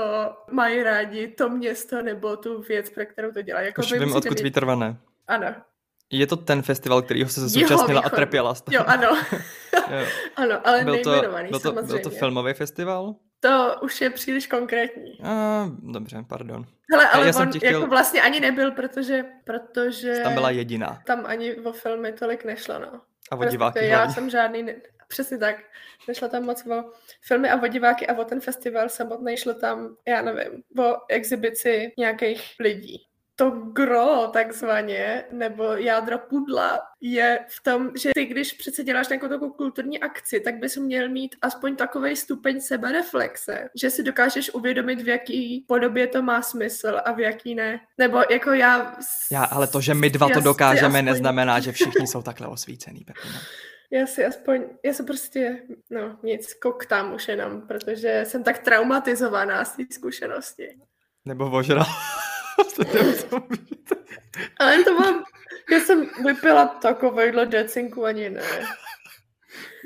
mají 0.50 0.82
rádi 0.82 1.28
to 1.28 1.48
město 1.48 2.02
nebo 2.02 2.36
tu 2.36 2.62
věc, 2.62 2.90
pro 2.90 3.06
kterou 3.06 3.32
to 3.32 3.42
dělají. 3.42 3.66
Jako 3.66 3.80
Už 3.82 3.92
vím, 3.92 4.12
odkud 4.14 4.30
mít- 4.38 4.42
vytrvané. 4.42 4.96
Ano, 5.28 5.54
Je 6.12 6.26
to 6.26 6.36
ten 6.36 6.62
festival, 6.62 7.02
kterýho 7.02 7.28
se 7.28 7.48
zúčastnila 7.48 8.00
a 8.00 8.08
trpěla. 8.10 8.54
z 8.54 8.60
toho. 8.62 8.74
jo, 8.76 8.84
ano, 8.86 9.08
Jo. 9.90 10.06
ano, 10.36 10.60
ale 10.68 10.84
Byl 10.84 10.98
to, 11.02 11.10
byl, 11.10 11.48
to, 11.50 11.58
samozřejmě. 11.60 11.82
byl 11.82 11.98
to 11.98 12.10
filmový 12.10 12.52
festival? 12.52 13.14
To 13.40 13.74
už 13.82 14.00
je 14.00 14.10
příliš 14.10 14.46
konkrétní. 14.46 15.18
A, 15.22 15.64
dobře, 15.82 16.24
pardon. 16.28 16.64
Hele, 16.92 17.08
Ale 17.08 17.26
já 17.26 17.32
on 17.40 17.48
chtěl- 17.52 17.72
jako 17.74 17.86
vlastně 17.86 18.22
ani 18.22 18.40
nebyl, 18.40 18.70
protože, 18.70 19.24
protože 19.44 20.20
Tam 20.22 20.34
byla 20.34 20.50
jediná. 20.50 21.02
tam 21.06 21.22
ani 21.26 21.54
o 21.56 21.72
filmy 21.72 22.12
tolik 22.12 22.44
nešlo, 22.44 22.78
no. 22.78 23.00
A 23.30 23.36
o 23.36 23.44
diváky 23.44 23.78
Respektive 23.78 23.86
Já 24.02 24.08
jsem 24.12 24.30
žádný, 24.30 24.62
ne... 24.62 24.74
přesně 25.08 25.38
tak, 25.38 25.56
nešlo 26.08 26.28
tam 26.28 26.42
moc 26.44 26.66
o 26.66 26.84
filmy 27.26 27.50
a 27.50 27.62
o 27.62 27.66
diváky 27.66 28.06
a 28.06 28.18
o 28.18 28.24
ten 28.24 28.40
festival 28.40 28.88
samotný 28.88 29.36
šlo 29.36 29.54
tam, 29.54 29.96
já 30.08 30.22
nevím, 30.22 30.62
o 30.78 30.96
exibici 31.08 31.92
nějakých 31.98 32.54
lidí. 32.60 33.06
To 33.36 33.50
gro 33.50 34.30
takzvaně, 34.32 35.24
nebo 35.32 35.64
jádro 35.64 36.18
pudla, 36.18 36.80
je 37.00 37.38
v 37.48 37.62
tom, 37.62 37.90
že 37.96 38.10
ty, 38.14 38.24
když 38.24 38.52
přece 38.52 38.84
děláš 38.84 39.08
nějakou 39.08 39.28
takovou 39.28 39.52
kulturní 39.52 40.00
akci, 40.00 40.40
tak 40.40 40.54
bys 40.54 40.76
měl 40.76 41.08
mít 41.08 41.36
aspoň 41.42 41.76
takový 41.76 42.16
stupeň 42.16 42.60
sebereflexe, 42.60 43.68
že 43.80 43.90
si 43.90 44.02
dokážeš 44.02 44.54
uvědomit, 44.54 45.02
v 45.02 45.08
jaký 45.08 45.64
podobě 45.68 46.06
to 46.06 46.22
má 46.22 46.42
smysl 46.42 47.00
a 47.04 47.12
v 47.12 47.20
jaký 47.20 47.54
ne. 47.54 47.80
Nebo 47.98 48.22
jako 48.30 48.52
já... 48.52 48.96
Já, 49.32 49.44
ale 49.44 49.66
to, 49.66 49.80
že 49.80 49.94
my 49.94 50.10
dva 50.10 50.28
to 50.28 50.40
dokážeme, 50.40 50.98
aspoň- 50.98 51.04
neznamená, 51.04 51.60
že 51.60 51.72
všichni 51.72 52.06
jsou 52.06 52.22
takhle 52.28 52.46
osvícený, 52.46 53.04
Pepino. 53.04 53.38
Já 53.90 54.06
si 54.06 54.24
aspoň, 54.24 54.64
já 54.84 54.92
se 54.92 55.02
prostě, 55.02 55.62
no 55.90 56.18
nic, 56.22 56.54
koktám 56.54 57.14
už 57.14 57.28
jenom, 57.28 57.62
protože 57.62 58.24
jsem 58.26 58.44
tak 58.44 58.58
traumatizovaná 58.58 59.64
z 59.64 59.76
té 59.76 59.82
zkušenosti. 59.90 60.68
Nebo 61.24 61.50
ožral. 61.50 61.86
Ale 64.60 64.84
to 64.84 64.94
mám, 64.94 65.24
já 65.72 65.80
jsem 65.80 66.06
vypila 66.24 66.66
takovejhle 66.66 67.46
decinku 67.46 68.04
ani 68.04 68.30
ne. 68.30 68.42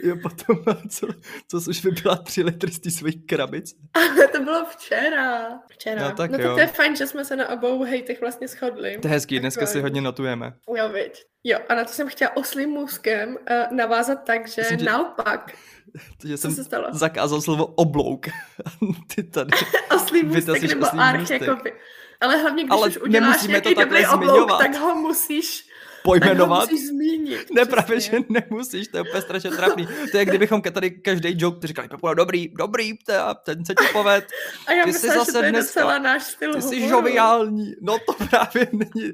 jo, 0.03 0.17
potom, 0.23 0.57
co, 0.91 1.07
co 1.49 1.61
jsi 1.61 1.71
už 1.71 1.85
vypila 1.85 2.17
tři 2.17 2.43
litry 2.43 2.73
z 2.73 2.79
té 2.79 2.91
svojí 2.91 3.23
krabice? 3.23 3.75
Ale 3.95 4.29
to 4.29 4.41
bylo 4.41 4.65
včera. 4.65 5.49
Včera. 5.71 6.09
No 6.09 6.17
tak 6.17 6.31
no, 6.31 6.39
jo. 6.39 6.55
to 6.55 6.61
je 6.61 6.67
fajn, 6.67 6.97
že 6.97 7.07
jsme 7.07 7.25
se 7.25 7.37
na 7.37 7.49
obou 7.49 7.83
hejtech 7.85 8.21
vlastně 8.21 8.49
shodli. 8.49 8.99
To 8.99 9.09
je 9.09 9.13
hezký, 9.13 9.41
dneska 9.41 9.67
si 9.67 9.81
hodně 9.81 10.01
notujeme. 10.01 10.53
Jo, 10.77 10.89
viď. 10.89 11.25
Jo, 11.45 11.59
a 11.69 11.75
na 11.75 11.85
to 11.85 11.93
jsem 11.93 12.09
chtěla 12.09 12.37
oslým 12.37 12.71
můzkem 12.71 13.29
uh, 13.51 13.77
navázat 13.77 14.25
tak, 14.25 14.49
že 14.49 14.63
Myslím, 14.63 14.79
že- 14.79 14.85
naopak, 14.85 15.53
Že 16.25 16.37
co 16.37 16.43
jsem 16.43 16.51
se 16.53 16.65
stalo? 16.65 16.89
zakázal 16.93 17.41
slovo 17.41 17.67
oblouk. 17.67 18.27
Ty 19.15 19.23
tady. 19.23 19.51
Oslý 19.97 20.23
můstek 20.23 20.63
nebo 20.63 20.87
arch, 20.99 21.31
jakoby. 21.31 21.73
Ale 22.21 22.37
hlavně, 22.37 22.63
když 22.65 22.71
Ale 22.73 22.89
už 22.89 22.97
uděláš 22.99 23.29
nemusíme 23.29 23.61
to 23.61 23.69
nějaký 23.69 23.75
takhle 23.75 24.01
dobrý 24.03 24.15
oblouk, 24.15 24.31
zmiňovat. 24.39 24.59
tak 24.59 24.75
ho 24.81 24.95
musíš, 24.95 25.61
tak 25.63 25.67
ho 25.97 26.03
Pojmenovat? 26.03 26.71
musíš 26.71 26.89
zmínit. 26.89 27.51
Ne, 27.55 27.65
právě, 27.65 28.01
že 28.01 28.19
nemusíš, 28.29 28.89
to 28.89 28.97
je 28.97 29.01
úplně 29.03 29.23
strašně 29.23 29.51
trapný. 29.51 29.89
To 30.13 30.19
je, 30.19 30.25
kdybychom 30.25 30.63
ke- 30.63 30.71
tady 30.71 30.91
každý 30.91 31.35
joke, 31.37 31.61
ty 31.61 31.67
říkali, 31.67 31.89
Pepo, 31.89 32.15
dobrý, 32.15 32.49
dobrý, 32.59 32.93
teda, 33.07 33.35
ten 33.35 33.65
se 33.65 33.75
ti 33.75 33.85
poved, 33.93 34.25
A 34.67 34.73
já 34.73 34.85
ty 34.85 34.93
jsi 34.93 34.97
myslím, 34.97 35.13
že 35.13 35.19
zase 35.19 35.33
to 35.33 35.43
je 35.45 35.51
dneska- 35.53 35.81
docela 35.81 35.99
náš 35.99 36.23
styl 36.23 36.55
ty 36.55 36.63
jsi 36.63 36.89
žoviální. 36.89 37.73
No 37.83 37.97
to 38.07 38.13
právě 38.31 38.69
není, 38.73 39.13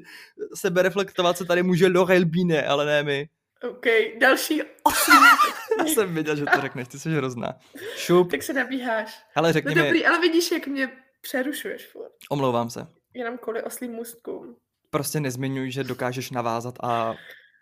sebereflektovat 0.55 1.37
se 1.37 1.45
tady 1.45 1.63
může 1.63 1.87
Laurel 1.87 2.25
Bine, 2.25 2.63
ale 2.67 2.85
ne 2.85 3.03
my. 3.03 3.29
OK, 3.69 3.85
další 4.19 4.61
Já 5.79 5.85
jsem 5.85 6.13
věděl, 6.13 6.35
že 6.35 6.45
to 6.55 6.61
řekneš, 6.61 6.87
ty 6.87 6.99
jsi 6.99 7.09
hrozná. 7.09 7.53
Šup, 7.95 8.31
Tak 8.31 8.43
se 8.43 8.53
nabíháš. 8.53 9.23
No 9.41 9.51
řekni 9.51 9.75
mi, 9.75 9.81
dobrý, 9.81 10.05
ale 10.05 10.19
vidíš, 10.19 10.51
jak 10.51 10.67
mě 10.67 10.89
přerušuješ 11.23 11.85
furt. 11.87 12.11
omlouvám 12.29 12.69
se, 12.69 12.87
Jenom 13.13 13.37
kvůli 13.37 13.63
oslým 13.63 13.91
můstkům. 13.91 14.55
prostě 14.89 15.19
nezmiňuj, 15.19 15.71
že 15.71 15.83
dokážeš 15.83 16.31
navázat 16.31 16.75
a 16.83 17.15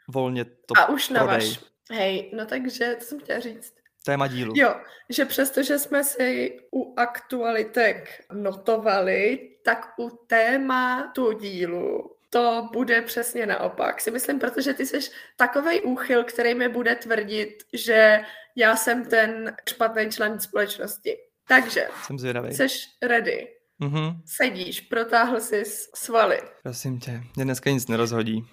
volně 0.08 0.46
to 0.46 0.77
A 0.77 0.89
už 0.89 1.10
na 1.10 1.20
prodej. 1.24 1.48
vaš. 1.50 1.60
Hej, 1.91 2.32
no 2.36 2.46
takže, 2.46 2.96
co 3.00 3.06
jsem 3.06 3.20
chtěla 3.20 3.39
říct? 3.39 3.74
Téma 4.06 4.27
dílu. 4.27 4.53
Jo, 4.58 4.75
že 5.10 5.25
přestože 5.25 5.80
jsme 5.80 6.03
si 6.03 6.60
u 6.74 6.94
aktualitek 7.00 8.24
notovali, 8.34 9.50
tak 9.65 9.94
u 10.00 10.10
tématu 10.27 11.32
dílu 11.32 12.15
to 12.30 12.70
bude 12.74 13.01
přesně 13.01 13.46
naopak. 13.46 14.01
Si 14.01 14.12
myslím, 14.12 14.39
protože 14.39 14.74
ty 14.74 14.86
jsi 14.86 15.00
takovej 15.38 15.82
úchyl, 15.86 16.24
který 16.24 16.53
mi 16.56 16.70
bude 16.70 16.96
tvrdit, 16.96 17.63
že 17.74 18.22
já 18.56 18.75
jsem 18.75 19.06
ten 19.06 19.56
špatný 19.70 20.10
člen 20.12 20.39
společnosti. 20.39 21.18
Takže, 21.51 21.88
Jsem 22.03 22.20
zvědavý. 22.20 22.53
jsi 22.53 22.67
ready. 23.01 23.48
Mhm, 23.79 24.22
Sedíš, 24.25 24.81
protáhl 24.81 25.39
jsi 25.39 25.63
svaly. 25.96 26.39
prosím 26.63 27.00
tě, 27.00 27.22
mě 27.36 27.46
dneska 27.46 27.70
nic 27.70 27.88
nerozhodí. 27.88 28.46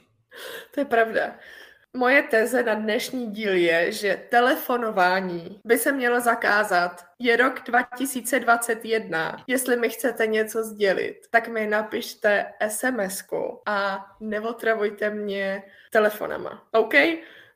To 0.75 0.81
je 0.81 0.85
pravda. 0.85 1.37
Moje 1.97 2.23
teze 2.23 2.63
na 2.63 2.75
dnešní 2.75 3.33
díl 3.33 3.55
je, 3.55 3.93
že 3.93 4.23
telefonování 4.31 5.61
by 5.65 5.79
se 5.79 5.93
mělo 5.93 6.21
zakázat. 6.21 7.05
Je 7.19 7.37
rok 7.37 7.61
2021. 7.67 9.37
Jestli 9.47 9.77
mi 9.77 9.89
chcete 9.89 10.27
něco 10.27 10.65
sdělit, 10.65 11.17
tak 11.31 11.49
mi 11.49 11.67
napište 11.67 12.47
sms 12.69 13.23
a 13.67 14.07
neotravujte 14.21 15.11
mě 15.11 15.63
telefonama. 15.91 16.69
OK? 16.73 16.95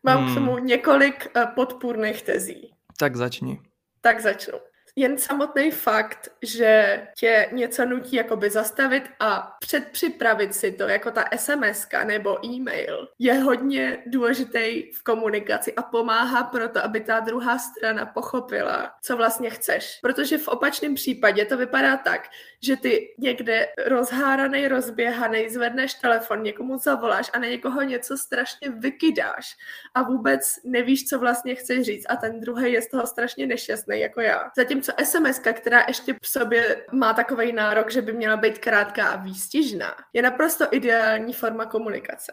Mám 0.02 0.18
Hmm. 0.24 0.30
k 0.30 0.34
tomu 0.34 0.58
několik 0.58 1.26
eh, 1.36 1.46
podpůrných 1.54 2.22
tezí. 2.22 2.74
Tak 2.98 3.16
začni. 3.16 3.60
Tak 4.00 4.20
začnu. 4.20 4.58
Jen 4.96 5.18
samotný 5.18 5.70
fakt, 5.70 6.28
že 6.42 7.02
tě 7.18 7.48
něco 7.52 7.84
nutí 7.84 8.16
jakoby 8.16 8.50
zastavit 8.50 9.04
a 9.20 9.56
předpřipravit 9.60 10.54
si 10.54 10.72
to, 10.72 10.88
jako 10.88 11.10
ta 11.10 11.24
sms 11.36 11.86
nebo 12.04 12.46
e-mail, 12.46 13.08
je 13.18 13.34
hodně 13.34 14.02
důležitý 14.06 14.92
v 14.92 15.02
komunikaci 15.02 15.74
a 15.74 15.82
pomáhá 15.82 16.44
proto, 16.44 16.84
aby 16.84 17.00
ta 17.00 17.20
druhá 17.20 17.58
strana 17.58 18.06
pochopila, 18.06 18.94
co 19.02 19.16
vlastně 19.16 19.50
chceš. 19.50 19.98
Protože 20.02 20.38
v 20.38 20.48
opačném 20.48 20.94
případě 20.94 21.44
to 21.44 21.56
vypadá 21.56 21.96
tak, 21.96 22.28
že 22.62 22.76
ty 22.76 23.14
někde 23.18 23.68
rozháraný, 23.86 24.68
rozběhaný, 24.68 25.48
zvedneš 25.48 25.94
telefon, 25.94 26.42
někomu 26.42 26.78
zavoláš 26.78 27.30
a 27.32 27.38
na 27.38 27.46
někoho 27.46 27.82
něco 27.82 28.18
strašně 28.18 28.70
vykydáš 28.70 29.56
a 29.94 30.02
vůbec 30.02 30.58
nevíš, 30.64 31.08
co 31.08 31.18
vlastně 31.18 31.54
chceš 31.54 31.86
říct 31.86 32.06
a 32.08 32.16
ten 32.16 32.40
druhý 32.40 32.72
je 32.72 32.82
z 32.82 32.88
toho 32.88 33.06
strašně 33.06 33.46
nešťastný 33.46 34.00
jako 34.00 34.20
já. 34.20 34.50
Zatímco 34.82 35.04
sms 35.04 35.40
která 35.52 35.84
ještě 35.88 36.14
v 36.22 36.28
sobě 36.28 36.84
má 36.92 37.14
takový 37.14 37.52
nárok, 37.52 37.90
že 37.90 38.02
by 38.02 38.12
měla 38.12 38.36
být 38.36 38.58
krátká 38.58 39.08
a 39.08 39.16
výstižná, 39.16 39.94
je 40.12 40.22
naprosto 40.22 40.64
ideální 40.70 41.32
forma 41.32 41.66
komunikace. 41.66 42.32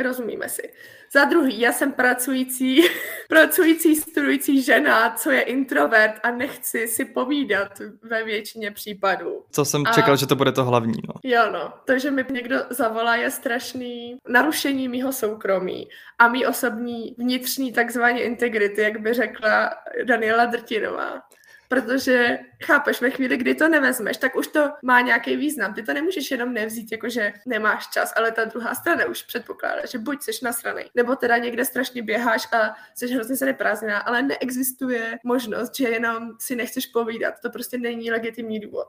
Rozumíme 0.00 0.48
si. 0.48 0.62
Za 1.12 1.24
druhý, 1.24 1.60
já 1.60 1.72
jsem 1.72 1.92
pracující, 1.92 2.82
pracující, 3.28 3.96
studující 3.96 4.62
žena, 4.62 5.10
co 5.10 5.30
je 5.30 5.40
introvert 5.40 6.14
a 6.22 6.30
nechci 6.30 6.88
si 6.88 7.04
povídat 7.04 7.82
ve 8.02 8.24
většině 8.24 8.70
případů. 8.70 9.44
Co 9.50 9.64
jsem 9.64 9.82
A- 9.86 9.92
čekal, 9.92 10.16
že 10.16 10.26
to 10.26 10.36
bude 10.36 10.52
to 10.52 10.64
hlavní, 10.64 11.00
no. 11.08 11.14
Jo, 11.24 11.50
no. 11.52 11.72
To, 11.84 11.98
že 11.98 12.10
mi 12.10 12.24
někdo 12.30 12.56
zavolá, 12.70 13.16
je 13.16 13.30
strašný 13.30 14.18
narušení 14.28 14.88
mýho 14.88 15.12
soukromí 15.12 15.88
a 16.18 16.28
mý 16.28 16.46
osobní 16.46 17.14
vnitřní 17.18 17.72
takzvané 17.72 18.20
integrity, 18.20 18.82
jak 18.82 19.00
by 19.00 19.14
řekla 19.14 19.70
Daniela 20.04 20.44
Drtinová. 20.44 21.22
Protože, 21.68 22.38
chápeš, 22.64 23.00
ve 23.00 23.10
chvíli, 23.10 23.36
kdy 23.36 23.54
to 23.54 23.68
nevezmeš, 23.68 24.16
tak 24.16 24.36
už 24.36 24.46
to 24.46 24.70
má 24.82 25.00
nějaký 25.00 25.36
význam. 25.36 25.74
Ty 25.74 25.82
to 25.82 25.92
nemůžeš 25.92 26.30
jenom 26.30 26.52
nevzít, 26.52 26.92
jakože 26.92 27.32
nemáš 27.46 27.86
čas, 27.86 28.12
ale 28.16 28.32
ta 28.32 28.44
druhá 28.44 28.74
strana 28.74 29.06
už 29.06 29.22
předpokládá, 29.22 29.86
že 29.86 29.98
buď 29.98 30.22
jsi 30.22 30.30
nasranej, 30.42 30.90
nebo 30.94 31.16
teda 31.16 31.38
někde 31.38 31.64
strašně 31.64 32.02
běháš 32.02 32.48
a 32.52 32.76
jsi 32.94 33.14
hrozně 33.14 33.36
se 33.36 33.44
neprázdná, 33.44 33.98
ale 33.98 34.22
neexistuje 34.22 35.18
možnost, 35.24 35.76
že 35.76 35.88
jenom 35.88 36.30
si 36.38 36.56
nechceš 36.56 36.86
povídat. 36.86 37.34
To 37.42 37.50
prostě 37.50 37.78
není 37.78 38.10
legitimní 38.10 38.60
důvod. 38.60 38.88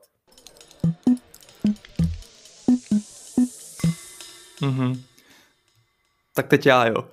Mhm. 4.61 5.03
Tak 6.33 6.47
teď 6.47 6.65
já, 6.65 6.85
jo. 6.85 7.09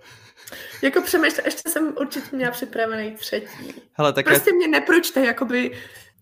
Jako 0.82 1.02
přemýšlím, 1.02 1.44
ještě 1.44 1.70
jsem 1.70 1.94
určitě 2.00 2.36
měla 2.36 2.52
připravený 2.52 3.10
třetí. 3.10 3.74
Hele, 3.92 4.12
tak 4.12 4.24
Prostě 4.24 4.52
mě 4.52 4.68
nepručte, 4.68 5.24
jakoby 5.24 5.72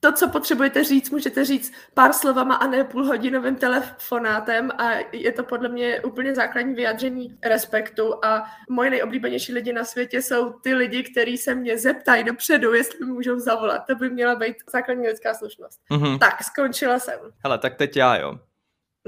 to, 0.05 0.13
co 0.13 0.29
potřebujete 0.29 0.85
říct, 0.85 1.11
můžete 1.11 1.45
říct 1.45 1.73
pár 1.95 2.13
slovama 2.13 2.55
a 2.55 2.67
ne 2.67 2.85
půlhodinovým 2.85 3.57
telefonátem 3.57 4.71
a 4.79 4.91
je 5.13 5.33
to 5.33 5.45
podle 5.45 5.69
mě 5.69 6.01
úplně 6.01 6.35
základní 6.35 6.75
vyjádření 6.75 7.39
respektu 7.45 8.25
a 8.25 8.45
moje 8.71 8.91
nejoblíbenější 8.91 9.53
lidi 9.53 9.73
na 9.73 9.85
světě 9.85 10.23
jsou 10.23 10.53
ty 10.53 10.75
lidi, 10.75 11.03
kteří 11.03 11.39
se 11.39 11.55
mě 11.55 11.79
zeptají 11.79 12.25
dopředu, 12.25 12.75
jestli 12.75 13.07
mi 13.07 13.13
můžou 13.13 13.39
zavolat. 13.39 13.87
To 13.87 13.95
by 13.95 14.11
měla 14.11 14.35
být 14.35 14.57
základní 14.73 15.07
lidská 15.07 15.35
slušnost. 15.35 15.81
Mhm. 15.91 16.19
Tak, 16.19 16.45
skončila 16.45 16.99
jsem. 16.99 17.19
Hele, 17.45 17.59
tak 17.59 17.77
teď 17.77 17.97
já, 17.97 18.17
jo. 18.17 18.39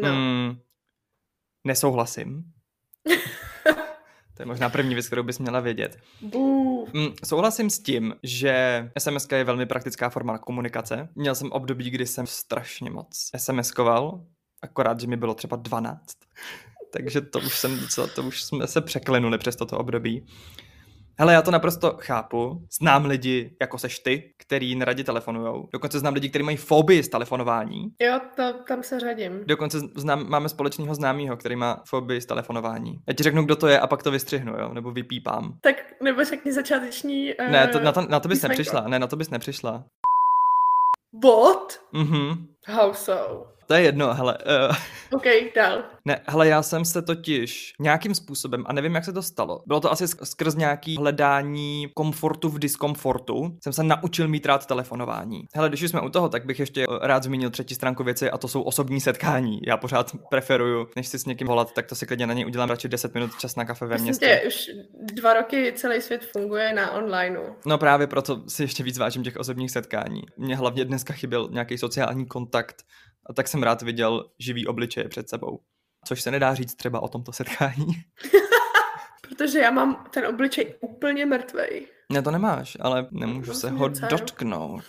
No. 0.00 0.12
Mm, 0.12 0.61
nesouhlasím. 1.64 2.44
to 4.37 4.43
je 4.43 4.47
možná 4.47 4.69
první 4.69 4.95
věc, 4.95 5.07
kterou 5.07 5.23
bys 5.23 5.38
měla 5.38 5.61
vědět. 5.61 5.99
Bů. 6.21 6.87
Mm, 6.93 7.09
souhlasím 7.25 7.71
s 7.71 7.78
tím, 7.78 8.14
že 8.23 8.90
SMS 8.99 9.26
je 9.33 9.45
velmi 9.45 9.66
praktická 9.66 10.11
forma 10.11 10.38
komunikace. 10.38 11.09
Měl 11.14 11.35
jsem 11.35 11.52
období, 11.52 11.90
kdy 11.90 12.07
jsem 12.07 12.26
strašně 12.26 12.90
moc 12.90 13.31
SMS-koval, 13.37 14.21
akorát, 14.62 15.00
že 15.00 15.07
mi 15.07 15.16
bylo 15.16 15.35
třeba 15.35 15.57
12. 15.57 16.00
Takže 16.93 17.21
to 17.21 17.38
už 17.38 17.59
jsem 17.59 17.81
docela, 17.81 18.07
to 18.07 18.23
už 18.23 18.43
jsme 18.43 18.66
se 18.66 18.81
překlenuli 18.81 19.38
přes 19.38 19.57
toto 19.57 19.78
období. 19.78 20.26
Hele, 21.18 21.32
já 21.32 21.42
to 21.42 21.50
naprosto 21.50 21.96
chápu. 22.00 22.62
Znám 22.80 23.04
lidi, 23.06 23.50
jako 23.61 23.78
seš 23.78 23.99
ty, 23.99 24.30
který 24.37 24.75
neradi 24.75 25.04
telefonujou. 25.04 25.68
Dokonce 25.73 25.99
znám 25.99 26.14
lidi, 26.14 26.28
kteří 26.28 26.42
mají 26.44 26.56
fobii 26.56 27.02
z 27.02 27.08
telefonování. 27.08 27.92
Jo, 28.00 28.20
to, 28.37 28.52
tam 28.68 28.82
se 28.82 29.00
řadím. 29.00 29.40
Dokonce 29.46 29.78
znám, 29.94 30.28
máme 30.28 30.49
společného 30.49 30.94
známého, 30.94 31.37
který 31.37 31.56
má 31.56 31.82
fobii 31.88 32.20
z 32.20 32.26
telefonování. 32.26 33.00
Já 33.08 33.14
ti 33.14 33.23
řeknu, 33.23 33.44
kdo 33.44 33.56
to 33.56 33.66
je 33.68 33.80
a 33.80 33.87
pak 33.87 34.02
to 34.02 34.11
vystřihnu, 34.11 34.52
jo? 34.58 34.75
Nebo 34.75 34.90
vypípám. 34.90 35.58
Tak 35.62 35.76
nebo 36.02 36.25
řekni 36.25 36.52
začáteční... 36.52 37.35
Uh, 37.40 37.49
Ne, 37.50 37.66
to, 37.68 37.80
na, 37.80 37.92
to, 37.92 38.00
na 38.08 38.20
to 38.20 38.28
bys 38.28 38.37
písmenko. 38.38 38.50
nepřišla. 38.58 38.80
Ne, 38.88 38.99
na 38.99 39.06
to 39.06 39.16
bys 39.16 39.30
nepřišla. 39.30 39.85
What? 41.25 41.80
Mhm. 41.92 42.46
How 42.66 42.92
so? 42.94 43.46
To 43.66 43.75
je 43.75 43.80
jedno, 43.82 44.14
hele. 44.14 44.38
Uh, 44.70 44.76
OK, 45.12 45.25
dál. 45.56 45.82
ne, 46.04 46.20
hele, 46.26 46.49
já 46.49 46.62
jsem 46.62 46.85
se 46.85 47.02
totiž 47.02 47.73
nějakým 47.80 48.14
způsobem, 48.14 48.64
a 48.66 48.73
nevím, 48.73 48.94
jak 48.94 49.04
se 49.04 49.12
to 49.12 49.23
stalo, 49.23 49.62
bylo 49.66 49.80
to 49.80 49.92
asi 49.92 50.04
sk- 50.04 50.25
skrz 50.25 50.54
nějaký 50.54 50.96
hledání 50.96 51.87
komfortu 51.94 52.49
v 52.49 52.58
diskomfortu, 52.58 53.56
jsem 53.62 53.73
se 53.73 53.82
naučil 53.82 54.28
mít 54.28 54.46
rád 54.46 54.66
telefonování. 54.66 55.40
Hele, 55.54 55.68
když 55.68 55.80
jsme 55.80 56.00
u 56.00 56.08
toho, 56.11 56.28
tak 56.28 56.46
bych 56.46 56.61
ještě 56.61 56.82
eh, 56.82 57.06
rád 57.06 57.23
zmínil 57.23 57.50
třetí 57.50 57.75
stránku 57.75 58.04
věci 58.04 58.30
a 58.30 58.38
to 58.38 58.49
jsou 58.49 58.62
osobní 58.62 59.00
setkání. 59.00 59.61
Já 59.66 59.76
pořád 59.76 60.11
preferuju, 60.30 60.88
než 60.96 61.08
si 61.08 61.18
s 61.18 61.26
někým 61.26 61.46
volat, 61.46 61.73
tak 61.73 61.87
to 61.87 61.94
si 61.94 62.06
klidně 62.06 62.26
na 62.26 62.35
něj 62.35 62.46
udělám 62.46 62.68
radši 62.70 62.88
10 62.88 63.14
minut 63.14 63.30
čas 63.38 63.56
na 63.56 63.64
kafe 63.64 63.87
ve 63.87 63.99
městě. 63.99 64.40
tě, 64.42 64.49
už 64.49 64.70
dva 65.14 65.35
roky 65.35 65.73
celý 65.76 66.00
svět 66.02 66.28
funguje 66.32 66.73
na 66.75 66.92
onlineu. 66.92 67.42
No 67.66 67.78
právě 67.78 68.06
proto 68.06 68.42
si 68.49 68.62
ještě 68.62 68.82
víc 68.82 68.99
vážím 68.99 69.23
těch 69.23 69.37
osobních 69.37 69.70
setkání. 69.70 70.23
Mně 70.37 70.56
hlavně 70.56 70.85
dneska 70.85 71.12
chyběl 71.14 71.49
nějaký 71.52 71.78
sociální 71.78 72.26
kontakt 72.26 72.82
a 73.30 73.33
tak 73.33 73.49
jsem 73.49 73.62
rád 73.62 73.83
viděl 73.83 74.30
živý 74.38 74.66
obličeje 74.66 75.09
před 75.09 75.28
sebou. 75.28 75.61
Což 76.04 76.23
se 76.23 76.30
nedá 76.30 76.54
říct 76.54 76.75
třeba 76.75 77.00
o 77.00 77.09
tomto 77.09 77.33
setkání. 77.33 77.87
Protože 79.28 79.59
já 79.59 79.71
mám 79.71 80.06
ten 80.11 80.26
obličej 80.26 80.75
úplně 80.80 81.26
mrtvej. 81.26 81.87
Ne, 82.12 82.23
to 82.23 82.30
nemáš, 82.30 82.76
ale 82.80 83.09
nemůžu 83.11 83.54
se 83.54 83.71
Mám 83.71 83.78
ho 83.78 83.88
něco, 83.88 84.04
jo. 84.04 84.09
dotknout. 84.11 84.85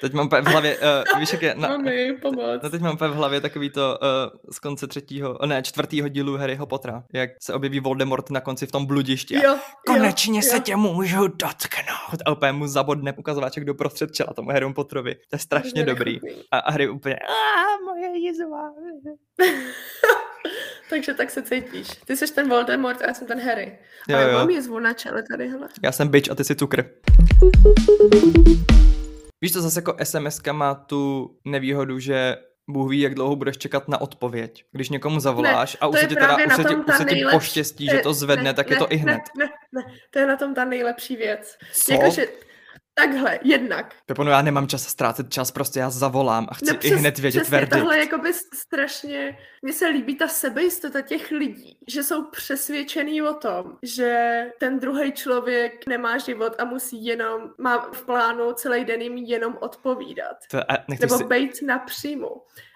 Teď 0.00 0.12
mám 0.12 0.28
v 0.28 0.46
hlavě, 0.46 0.78
uh, 0.78 1.18
víš 1.20 1.32
jak 1.32 1.42
je, 1.42 1.54
na, 1.54 1.68
Mami, 1.68 2.16
pomoc. 2.22 2.60
no 2.62 2.70
teď 2.70 2.80
mám 2.82 2.96
v 2.96 3.00
hlavě 3.00 3.40
takový 3.40 3.70
to 3.70 3.98
uh, 4.02 4.52
z 4.52 4.58
konce 4.58 4.86
třetího, 4.86 5.38
ne, 5.46 5.62
čtvrtýho 5.62 6.08
dílu 6.08 6.36
Harryho 6.36 6.66
Pottera, 6.66 7.04
jak 7.12 7.30
se 7.42 7.54
objeví 7.54 7.80
Voldemort 7.80 8.30
na 8.30 8.40
konci 8.40 8.66
v 8.66 8.72
tom 8.72 8.86
bludišti. 8.86 9.36
a 9.36 9.42
Jo, 9.44 9.58
Konečně 9.86 10.38
jo, 10.38 10.42
se 10.42 10.56
jo. 10.56 10.62
tě 10.62 10.76
můžu 10.76 11.28
dotknout. 11.28 12.22
A 12.26 12.32
úplně 12.32 12.52
mu 12.52 12.66
zabodne 12.66 13.12
ukazováček 13.12 13.64
do 13.64 13.74
prostřed 13.74 14.12
čela 14.12 14.32
tomu 14.32 14.50
Harrymu 14.50 14.74
Potterovi. 14.74 15.14
To 15.14 15.20
je 15.32 15.38
strašně 15.38 15.84
dobrý. 15.84 16.20
A, 16.50 16.58
a 16.58 16.70
Harry 16.70 16.88
úplně, 16.88 17.16
a 17.16 17.82
moje 17.84 18.18
jizva. 18.18 18.72
Takže 20.90 21.14
tak 21.14 21.30
se 21.30 21.42
cítíš. 21.42 21.88
Ty 22.06 22.16
jsi 22.16 22.34
ten 22.34 22.48
Voldemort 22.48 23.02
a 23.02 23.06
já 23.06 23.14
jsem 23.14 23.26
ten 23.26 23.40
Harry. 23.40 23.78
Jo, 24.08 24.16
Ale 24.16 24.32
jo. 24.32 24.38
mám 24.38 24.50
jizvu 24.50 24.78
na 24.78 24.92
čele 24.92 25.22
tady, 25.30 25.48
hele. 25.48 25.68
Já 25.82 25.92
jsem 25.92 26.08
bitch 26.08 26.30
a 26.30 26.34
ty 26.34 26.44
jsi 26.44 26.56
cukr. 26.56 26.84
Víš, 29.40 29.52
to 29.52 29.62
zase 29.62 29.78
jako 29.78 29.96
SMS 30.02 30.40
má 30.52 30.74
tu 30.74 31.30
nevýhodu, 31.44 31.98
že 31.98 32.36
Bůh 32.70 32.90
ví, 32.90 33.00
jak 33.00 33.14
dlouho 33.14 33.36
budeš 33.36 33.58
čekat 33.58 33.88
na 33.88 34.00
odpověď. 34.00 34.64
Když 34.72 34.88
někomu 34.88 35.20
zavoláš 35.20 35.76
a 35.80 35.86
to 35.86 35.90
už 35.90 36.00
se 36.00 36.06
ti 36.06 36.14
teda 36.14 36.36
už 36.46 36.56
se 36.56 36.64
ti, 36.64 36.76
už 36.76 36.96
se 36.96 37.04
ti 37.04 37.24
poštěstí, 37.30 37.86
že 37.86 37.98
to 37.98 38.14
zvedne, 38.14 38.54
tak 38.54 38.70
je 38.70 38.76
to 38.76 38.92
i 38.92 38.96
hned. 38.96 39.22
Ne, 39.38 39.44
ne, 39.44 39.50
ne, 39.72 39.94
to 40.10 40.18
je 40.18 40.26
na 40.26 40.36
tom 40.36 40.54
ta 40.54 40.64
nejlepší 40.64 41.16
věc. 41.16 41.58
Co? 41.72 41.92
Jakože, 41.92 42.26
takhle, 42.98 43.38
jednak. 43.42 43.94
Pepono, 44.06 44.30
já 44.30 44.42
nemám 44.42 44.68
čas 44.68 44.82
ztrácet 44.82 45.32
čas, 45.32 45.50
prostě 45.50 45.80
já 45.80 45.90
zavolám 45.90 46.46
a 46.50 46.54
chci 46.54 46.72
No, 46.72 46.78
i 46.82 46.88
hned 46.90 47.18
vědět 47.18 47.40
přesně, 47.40 47.56
verdikt. 47.58 47.78
tohle 47.78 47.96
je 47.96 48.04
jakoby 48.04 48.32
strašně, 48.54 49.38
mně 49.62 49.72
se 49.72 49.86
líbí 49.86 50.14
ta 50.16 50.28
sebejistota 50.28 51.00
těch 51.00 51.30
lidí, 51.30 51.78
že 51.88 52.02
jsou 52.02 52.24
přesvědčený 52.24 53.22
o 53.22 53.34
tom, 53.34 53.64
že 53.82 54.42
ten 54.60 54.78
druhý 54.78 55.12
člověk 55.12 55.86
nemá 55.86 56.18
život 56.18 56.52
a 56.58 56.64
musí 56.64 57.04
jenom, 57.04 57.50
má 57.58 57.88
v 57.92 58.04
plánu 58.04 58.52
celý 58.52 58.84
den 58.84 59.00
jim 59.02 59.16
jenom 59.16 59.56
odpovídat. 59.60 60.36
To, 60.50 60.58
a 60.58 60.76
Nebo 61.00 61.18
si... 61.18 61.24
být 61.24 61.62
napřímo. 61.62 62.28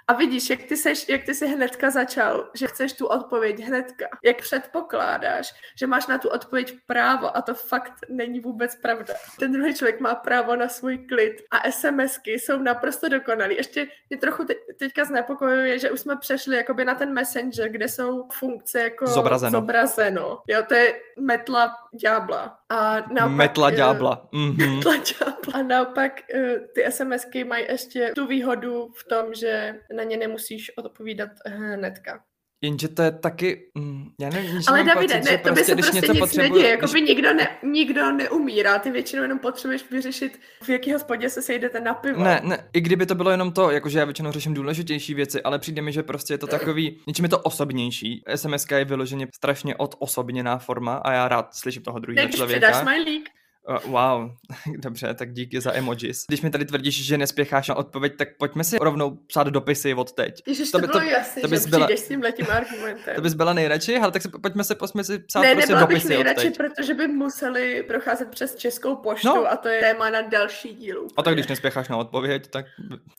A 0.09 0.13
vidíš, 0.13 0.51
jak 0.51 0.63
ty, 0.63 0.77
seš, 0.77 1.09
jak 1.09 1.25
ty 1.25 1.35
jsi 1.35 1.47
hnedka 1.47 1.91
začal, 1.91 2.51
že 2.55 2.67
chceš 2.67 2.93
tu 2.93 3.07
odpověď 3.07 3.61
hnedka. 3.61 4.07
Jak 4.25 4.37
předpokládáš, 4.83 5.55
že 5.79 5.87
máš 5.87 6.07
na 6.07 6.19
tu 6.19 6.29
odpověď 6.29 6.75
právo 6.87 7.37
a 7.37 7.43
to 7.43 7.55
fakt 7.55 7.93
není 8.09 8.41
vůbec 8.41 8.77
pravda. 8.77 9.15
Ten 9.39 9.53
druhý 9.53 9.75
člověk 9.75 10.01
má 10.01 10.15
právo 10.15 10.57
na 10.57 10.69
svůj 10.69 10.99
klid 10.99 11.43
a 11.51 11.71
SMSky 11.71 12.31
jsou 12.33 12.59
naprosto 12.59 13.09
dokonalý. 13.09 13.57
Ještě 13.57 13.87
mě 14.11 14.19
trochu 14.19 14.45
te- 14.45 14.55
teďka 14.79 15.05
znepokojuje, 15.05 15.79
že 15.79 15.91
už 15.91 16.01
jsme 16.01 16.17
přešli 16.17 16.57
jakoby 16.57 16.85
na 16.85 16.95
ten 16.95 17.13
messenger, 17.13 17.69
kde 17.69 17.89
jsou 17.89 18.29
funkce 18.33 18.81
jako 18.83 19.07
Zobrazeno. 19.07 19.51
zobrazeno. 19.61 20.43
Jo, 20.49 20.63
to 20.69 20.75
je 20.75 20.95
metla 21.21 21.77
ďábla. 22.03 22.59
A 22.69 22.95
naopak, 23.13 23.37
Metla 23.37 23.69
eh, 23.69 23.77
ďábla. 23.77 24.29
Mhm. 24.33 24.81
tlačadla. 24.83 25.37
A 25.55 25.63
naopak 25.63 26.13
eh, 26.35 26.59
ty 26.75 26.85
SMSky 26.89 27.45
mají 27.45 27.65
ještě 27.69 28.13
tu 28.15 28.27
výhodu 28.27 28.89
v 28.97 29.05
tom, 29.05 29.27
že 29.35 29.81
na 29.97 30.03
ně 30.05 30.17
nemusíš 30.17 30.71
odpovídat 30.77 31.31
hnedka. 31.47 32.21
Jenže 32.65 32.89
to 32.89 33.03
je 33.03 33.11
taky, 33.11 33.71
mm, 33.75 34.05
já 34.21 34.31
nevím, 34.31 34.51
že 34.51 34.67
Ale 34.69 34.85
Davide, 34.85 35.15
pocit, 35.19 35.31
ne, 35.31 35.39
to 35.39 35.53
by 35.53 35.65
se 35.65 35.75
když 35.75 35.87
prostě 35.91 36.13
nic 36.13 36.37
neděje, 36.37 36.69
jako 36.69 36.81
když- 36.81 36.93
by 36.93 37.03
nikdo, 37.03 37.35
ne, 37.35 37.49
nikdo 37.63 38.13
neumírá, 38.13 38.79
ty 38.79 38.91
většinou 38.91 39.23
jenom 39.23 39.39
potřebuješ 39.39 39.85
vyřešit, 39.91 40.41
v 40.63 40.69
jaký 40.69 40.93
hospodě 40.93 41.31
se 41.31 41.43
sejdete 41.43 41.81
na 41.81 41.95
pivo. 41.95 42.25
Ne, 42.25 42.41
ne, 42.45 42.69
i 42.73 42.81
kdyby 42.81 43.07
to 43.07 43.15
bylo 43.15 43.31
jenom 43.31 43.53
to, 43.53 43.71
jakože 43.71 43.99
já 43.99 44.05
většinou 44.05 44.33
řeším 44.33 44.55
důležitější 44.55 45.15
věci, 45.15 45.43
ale 45.43 45.59
přijde 45.59 45.83
mi, 45.83 45.93
že 45.93 46.03
prostě 46.03 46.35
je 46.35 46.39
to 46.39 46.47
takový, 46.47 47.01
něčím 47.07 47.25
je 47.25 47.29
to 47.29 47.39
osobnější. 47.39 48.23
SMS 48.35 48.67
je 48.71 48.85
vyloženě 48.85 49.27
strašně 49.35 49.77
odosobněná 49.77 50.59
forma 50.59 50.97
a 50.97 51.13
já 51.13 51.29
rád 51.29 51.55
slyším 51.55 51.83
toho 51.83 51.99
druhého 51.99 52.29
člověka. 52.29 52.67
přidáš 52.67 52.83
smajlík. 52.83 53.29
Uh, 53.69 53.91
wow, 53.93 54.31
dobře, 54.79 55.15
tak 55.15 55.33
díky 55.33 55.61
za 55.61 55.73
emojis. 55.75 56.25
Když 56.29 56.41
mi 56.43 56.51
tady 56.51 56.65
tvrdíš, 56.65 57.05
že 57.05 57.19
nespěcháš 57.19 57.69
na 57.69 57.75
odpověď, 57.75 58.13
tak 58.19 58.29
pojďme 58.39 58.65
si 58.65 58.79
rovnou 58.81 59.11
psát 59.11 59.47
dopisy 59.47 59.95
od 59.95 60.13
teď. 60.13 60.43
Ježiš, 60.47 60.71
To 60.71 60.79
to, 60.79 60.83
by- 60.83 60.87
bylo 60.87 61.01
to- 61.01 61.07
jasný, 61.07 61.43
to 61.43 61.49
že 61.49 61.55
bys 61.55 61.67
byla- 61.67 61.87
přijdeš 61.87 62.05
s 62.05 62.09
tímhletím 62.09 62.47
argumentem. 62.51 63.15
To 63.15 63.21
bys 63.21 63.35
byla 63.35 63.53
nejradši, 63.53 63.97
ale 63.99 64.13
tak 64.13 64.23
se, 64.23 64.29
pojďme 64.43 64.65
se, 64.65 64.75
pojďme 64.75 65.05
si 65.05 65.19
psát 65.19 65.41
ne, 65.43 65.55
prostě 65.55 65.73
nebyla 65.73 65.87
bych 65.87 65.97
dopisy 65.97 66.07
od 66.07 66.09
nejradši, 66.25 66.51
teď. 66.51 66.57
protože 66.57 66.95
by 66.95 67.09
museli 67.09 67.83
procházet 67.89 68.29
přes 68.31 68.57
českou 68.57 68.97
poštu 68.97 69.29
No. 69.29 69.53
a 69.53 69.57
to 69.57 69.69
je 69.69 69.81
téma 69.81 70.11
na 70.11 70.21
další 70.23 70.69
díl. 70.75 71.07
A 71.17 71.23
tak 71.23 71.35
když 71.35 71.47
nespěcháš 71.47 71.89
na 71.89 71.97
odpověď, 71.97 72.47
tak 72.51 72.67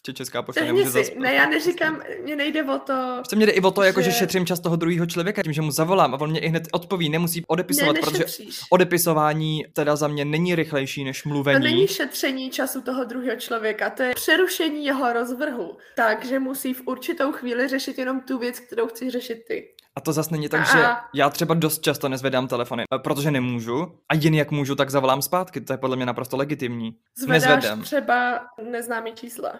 tě 0.01 0.13
Česká 0.13 0.41
pošta 0.41 0.61
Tehni 0.61 0.79
nemůže 0.79 1.03
si, 1.03 1.19
ne, 1.19 1.33
já 1.33 1.49
neříkám, 1.49 2.01
mně 2.23 2.35
nejde 2.35 2.63
o 2.63 2.79
to, 2.79 2.93
Prostě 3.15 3.35
mě 3.35 3.45
jde 3.45 3.51
i 3.51 3.61
o 3.61 3.71
to, 3.71 3.83
jako, 3.83 4.01
že... 4.01 4.11
že- 4.11 4.17
šetřím 4.17 4.45
čas 4.45 4.59
toho 4.59 4.75
druhého 4.75 5.05
člověka, 5.05 5.43
tím, 5.43 5.53
že 5.53 5.61
mu 5.61 5.71
zavolám 5.71 6.13
a 6.13 6.21
on 6.21 6.29
mě 6.29 6.39
i 6.39 6.47
hned 6.47 6.63
odpoví, 6.71 7.09
nemusí 7.09 7.43
odepisovat, 7.47 7.95
ne, 7.95 8.01
protože 8.01 8.25
odepisování 8.69 9.65
teda 9.73 9.95
za 9.95 10.07
mě 10.07 10.25
není 10.33 10.55
rychlejší 10.55 11.03
než 11.03 11.21
To 11.21 11.29
mluvení. 11.29 11.63
není 11.63 11.87
šetření 11.87 12.49
času 12.51 12.81
toho 12.81 13.03
druhého 13.03 13.39
člověka, 13.39 13.89
to 13.89 14.03
je 14.03 14.13
přerušení 14.15 14.85
jeho 14.85 15.13
rozvrhu. 15.13 15.77
Takže 15.95 16.39
musí 16.39 16.73
v 16.73 16.81
určitou 16.85 17.31
chvíli 17.31 17.67
řešit 17.67 17.97
jenom 17.97 18.21
tu 18.21 18.37
věc, 18.37 18.59
kterou 18.59 18.87
chci 18.87 19.09
řešit 19.09 19.43
ty. 19.47 19.69
A 19.95 20.01
to 20.01 20.13
zase 20.13 20.31
není 20.31 20.49
tak, 20.49 20.61
A- 20.61 20.63
že 20.77 20.83
já 21.13 21.29
třeba 21.29 21.53
dost 21.53 21.81
často 21.81 22.09
nezvedám 22.09 22.47
telefony, 22.47 22.83
eh, 22.95 22.99
protože 22.99 23.31
nemůžu 23.31 23.99
a 24.09 24.15
jen 24.15 24.33
jak 24.33 24.51
můžu, 24.51 24.75
tak 24.75 24.89
zavolám 24.89 25.21
zpátky. 25.21 25.61
To 25.61 25.73
je 25.73 25.77
podle 25.77 25.95
mě 25.95 26.05
naprosto 26.05 26.37
legitimní. 26.37 26.97
Zvedáš 27.17 27.43
Nezvedám. 27.53 27.81
třeba 27.81 28.45
neznámý 28.71 29.11
čísla. 29.13 29.59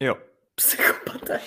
Jo. 0.00 0.16
Psychopate. 0.54 1.40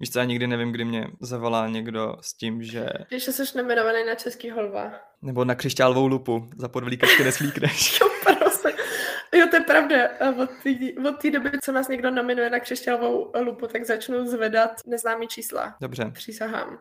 Víš 0.00 0.10
co, 0.10 0.18
já 0.18 0.24
nikdy 0.24 0.46
nevím, 0.46 0.72
kdy 0.72 0.84
mě 0.84 1.06
zavolá 1.20 1.68
někdo 1.68 2.16
s 2.20 2.34
tím, 2.34 2.62
že... 2.62 2.86
Když 3.08 3.24
jsi 3.24 3.42
nominovaný 3.56 3.98
na 4.06 4.14
Český 4.14 4.50
holva. 4.50 4.92
Nebo 5.22 5.44
na 5.44 5.54
křišťálovou 5.54 6.06
lupu 6.06 6.48
za 6.58 6.68
podvlíkačky 6.68 7.24
neslíkneš. 7.24 8.00
Jo, 8.00 8.08
prosím. 8.38 8.70
Jo, 9.34 9.46
to 9.50 9.56
je 9.56 9.62
pravda. 9.62 9.96
A 10.20 10.28
Od 10.42 10.50
té 10.62 11.08
od 11.08 11.18
té 11.22 11.30
doby, 11.30 11.50
co 11.64 11.72
nás 11.72 11.88
někdo 11.88 12.10
nominuje 12.10 12.50
na 12.50 12.60
křišťálovou 12.60 13.32
lupu, 13.40 13.66
tak 13.66 13.84
začnu 13.84 14.26
zvedat 14.26 14.70
neznámý 14.86 15.28
čísla. 15.28 15.76
Dobře. 15.80 16.10
Přísahám. 16.14 16.78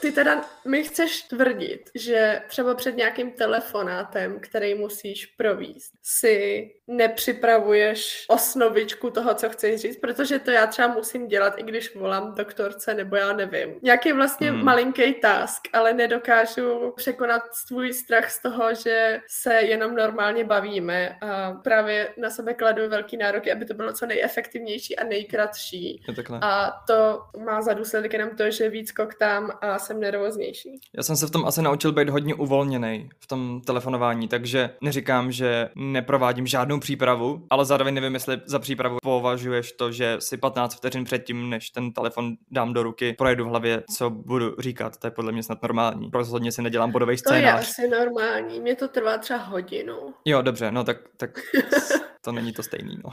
Ty 0.00 0.12
teda 0.12 0.44
mi 0.66 0.84
chceš 0.84 1.22
tvrdit, 1.22 1.90
že 1.94 2.42
třeba 2.48 2.74
před 2.74 2.96
nějakým 2.96 3.30
telefonátem, 3.30 4.40
který 4.40 4.74
musíš 4.74 5.26
províst, 5.26 5.92
si 6.02 6.70
nepřipravuješ 6.86 8.24
osnovičku 8.28 9.10
toho, 9.10 9.34
co 9.34 9.48
chceš 9.50 9.80
říct, 9.80 9.96
protože 9.96 10.38
to 10.38 10.50
já 10.50 10.66
třeba 10.66 10.88
musím 10.88 11.28
dělat, 11.28 11.54
i 11.58 11.62
když 11.62 11.94
volám 11.96 12.34
doktorce, 12.34 12.94
nebo 12.94 13.16
já 13.16 13.32
nevím. 13.32 13.74
Nějaký 13.82 14.12
vlastně 14.12 14.50
Hmm. 14.50 14.64
malinký 14.64 15.14
task, 15.14 15.62
ale 15.72 15.92
nedokážu 15.92 16.92
překonat 16.96 17.42
svůj 17.54 17.92
strach 17.92 18.30
z 18.30 18.42
toho, 18.42 18.74
že 18.74 19.20
se 19.28 19.54
jenom 19.54 19.94
normálně 19.94 20.44
bavíme 20.44 21.18
a 21.20 21.52
právě 21.52 22.08
na 22.16 22.30
sebe 22.30 22.54
kladu 22.54 22.88
velký 22.88 23.16
nároky, 23.16 23.52
aby 23.52 23.64
to 23.64 23.74
bylo 23.74 23.92
co 23.92 24.06
nejefektivnější 24.06 24.96
a 24.98 25.04
nejkratší. 25.04 26.02
A 26.42 26.82
to 26.86 27.22
má 27.44 27.62
za 27.62 27.72
důsledek 27.72 28.12
jenom 28.12 28.30
to, 28.30 28.50
že 28.50 28.68
víc 28.68 28.92
koktám 28.92 29.50
a 29.60 29.78
jsem 29.90 30.00
nervóznější. 30.00 30.80
Já 30.96 31.02
jsem 31.02 31.16
se 31.16 31.26
v 31.26 31.30
tom 31.30 31.46
asi 31.46 31.62
naučil 31.62 31.92
být 31.92 32.08
hodně 32.08 32.34
uvolněný 32.34 33.10
v 33.20 33.26
tom 33.26 33.60
telefonování, 33.66 34.28
takže 34.28 34.70
neříkám, 34.80 35.32
že 35.32 35.68
neprovádím 35.76 36.46
žádnou 36.46 36.80
přípravu, 36.80 37.46
ale 37.50 37.64
zároveň 37.64 37.94
nevím, 37.94 38.14
jestli 38.14 38.40
za 38.46 38.58
přípravu 38.58 38.98
považuješ 39.02 39.72
to, 39.72 39.92
že 39.92 40.16
si 40.18 40.36
15 40.36 40.74
vteřin 40.74 41.04
předtím, 41.04 41.50
než 41.50 41.70
ten 41.70 41.92
telefon 41.92 42.36
dám 42.50 42.72
do 42.72 42.82
ruky, 42.82 43.14
projedu 43.18 43.44
v 43.44 43.48
hlavě, 43.48 43.82
co 43.96 44.10
budu 44.10 44.56
říkat. 44.58 44.96
To 44.96 45.06
je 45.06 45.10
podle 45.10 45.32
mě 45.32 45.42
snad 45.42 45.62
normální. 45.62 46.10
Rozhodně 46.14 46.52
si 46.52 46.62
nedělám 46.62 46.90
bodový 46.92 47.16
To 47.16 47.34
je 47.34 47.40
scénář. 47.40 47.60
asi 47.70 47.88
normální. 47.88 48.60
Mně 48.60 48.76
to 48.76 48.88
trvá 48.88 49.18
třeba 49.18 49.40
hodinu. 49.40 50.14
Jo, 50.24 50.42
dobře, 50.42 50.70
no 50.70 50.84
tak, 50.84 50.96
tak 51.16 51.30
to 52.20 52.32
není 52.32 52.52
to 52.52 52.62
stejný, 52.62 52.98
no. 53.04 53.10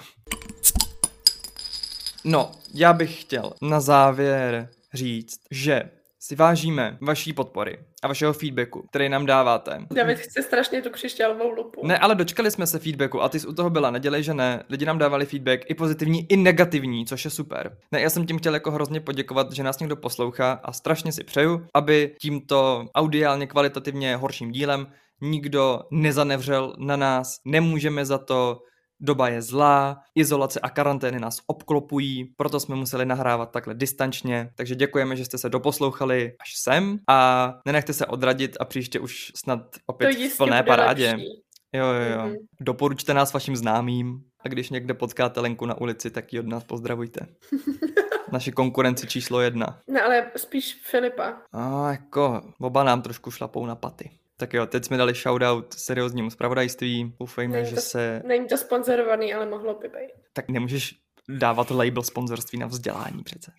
No, 2.26 2.52
já 2.74 2.94
bych 2.94 3.22
chtěl 3.22 3.54
na 3.62 3.80
závěr 3.80 4.70
říct, 4.94 5.40
že 5.52 5.90
si 6.20 6.36
vážíme 6.36 6.98
vaší 7.02 7.34
podpory 7.34 7.80
a 8.04 8.08
vašeho 8.08 8.34
feedbacku, 8.34 8.88
který 8.90 9.10
nám 9.10 9.26
dáváte. 9.26 9.86
David 9.92 10.18
chce 10.18 10.44
strašně 10.44 10.82
tu 10.82 10.90
křišťálovou 10.90 11.52
lupu. 11.52 11.88
Ne, 11.88 11.98
ale 11.98 12.16
dočkali 12.16 12.52
jsme 12.52 12.68
se 12.68 12.80
feedbacku 12.80 13.22
a 13.22 13.30
ty 13.30 13.40
jsi 13.40 13.48
u 13.48 13.54
toho 13.54 13.70
byla, 13.70 13.92
nedělej, 13.92 14.24
že 14.24 14.34
ne. 14.34 14.64
Lidi 14.70 14.86
nám 14.86 14.98
dávali 14.98 15.26
feedback 15.26 15.70
i 15.70 15.74
pozitivní, 15.74 16.32
i 16.32 16.38
negativní, 16.38 17.06
což 17.06 17.26
je 17.26 17.32
super. 17.32 17.78
Ne, 17.92 18.02
já 18.02 18.10
jsem 18.10 18.26
tím 18.26 18.38
chtěl 18.38 18.54
jako 18.54 18.72
hrozně 18.72 19.00
poděkovat, 19.00 19.52
že 19.52 19.64
nás 19.64 19.80
někdo 19.80 19.96
poslouchá 19.96 20.52
a 20.64 20.72
strašně 20.72 21.12
si 21.12 21.24
přeju, 21.24 21.68
aby 21.74 22.16
tímto 22.22 22.86
audiálně 22.96 23.48
kvalitativně 23.48 24.16
horším 24.16 24.52
dílem 24.52 24.88
nikdo 25.22 25.80
nezanevřel 25.92 26.76
na 26.78 26.96
nás, 26.96 27.40
nemůžeme 27.46 28.06
za 28.06 28.18
to, 28.18 28.60
doba 29.00 29.30
je 29.30 29.42
zlá, 29.42 30.02
izolace 30.16 30.60
a 30.60 30.70
karantény 30.70 31.20
nás 31.20 31.40
obklopují, 31.48 32.24
proto 32.38 32.60
jsme 32.60 32.76
museli 32.76 33.06
nahrávat 33.06 33.52
takhle 33.52 33.74
distančně, 33.74 34.50
takže 34.56 34.76
děkujeme, 34.76 35.16
že 35.16 35.26
jste 35.26 35.38
se 35.38 35.50
doposlouchali 35.50 36.34
až 36.42 36.58
sem 36.58 37.00
a 37.10 37.54
nenechte 37.66 37.94
se 37.94 38.06
odradit 38.06 38.58
a 38.60 38.66
příště 38.66 39.00
už 39.00 39.32
snad 39.36 39.60
opět 39.86 40.16
v 40.16 40.38
plné 40.38 40.64
parádě. 40.64 41.10
lepší. 41.12 41.26
Jo, 41.74 41.86
jo, 41.86 42.12
jo. 42.12 42.26
Mhm. 42.26 42.36
Doporučte 42.62 43.14
nás 43.14 43.34
vašim 43.34 43.56
známým 43.56 44.22
a 44.40 44.48
když 44.48 44.70
někde 44.70 44.94
potkáte 44.94 45.40
Lenku 45.40 45.66
na 45.66 45.82
ulici, 45.82 46.12
tak 46.12 46.34
ji 46.34 46.40
od 46.40 46.48
nás 46.48 46.64
pozdravujte. 46.64 47.28
Naši 48.32 48.52
konkurenci 48.52 49.08
číslo 49.08 49.42
jedna. 49.42 49.80
Ne, 49.88 50.02
ale 50.02 50.32
spíš 50.36 50.82
Filipa. 50.84 51.38
A 51.54 51.92
jako 51.92 52.42
oba 52.60 52.84
nám 52.84 53.02
trošku 53.02 53.32
šlapou 53.32 53.66
na 53.66 53.76
paty. 53.76 54.10
Tak 54.40 54.54
jo, 54.54 54.66
teď 54.66 54.86
jsme 54.86 54.98
dali 54.98 55.14
shoutout 55.14 55.74
serióznímu 55.74 56.30
zpravodajství. 56.30 57.16
Doufejme, 57.20 57.58
Není 57.58 57.70
že 57.70 57.76
se... 57.76 58.22
Není 58.26 58.48
to 58.48 58.58
sponzorovaný, 58.58 59.34
ale 59.34 59.46
mohlo 59.46 59.74
by 59.74 59.88
být. 59.88 60.14
Tak 60.34 60.50
nemůžeš 60.50 60.96
dávat 61.30 61.72
label 61.72 62.04
sponzorství 62.04 62.60
na 62.60 62.68
vzdělání 62.68 63.24
přece. 63.24 63.52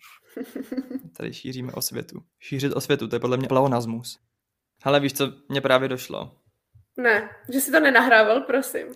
Tady 1.17 1.33
šíříme 1.33 1.73
osvětu. 1.73 2.23
Šířit 2.39 2.73
osvětu, 2.73 3.07
to 3.07 3.15
je 3.15 3.19
podle 3.19 3.37
mě 3.37 3.47
pleonasmus. 3.47 4.19
Hele, 4.83 4.99
víš, 4.99 5.13
co 5.13 5.33
mě 5.49 5.61
právě 5.61 5.89
došlo? 5.89 6.35
Ne, 6.97 7.29
že 7.53 7.61
si 7.61 7.71
to 7.71 7.79
nenahrával, 7.79 8.41
prosím. 8.41 8.87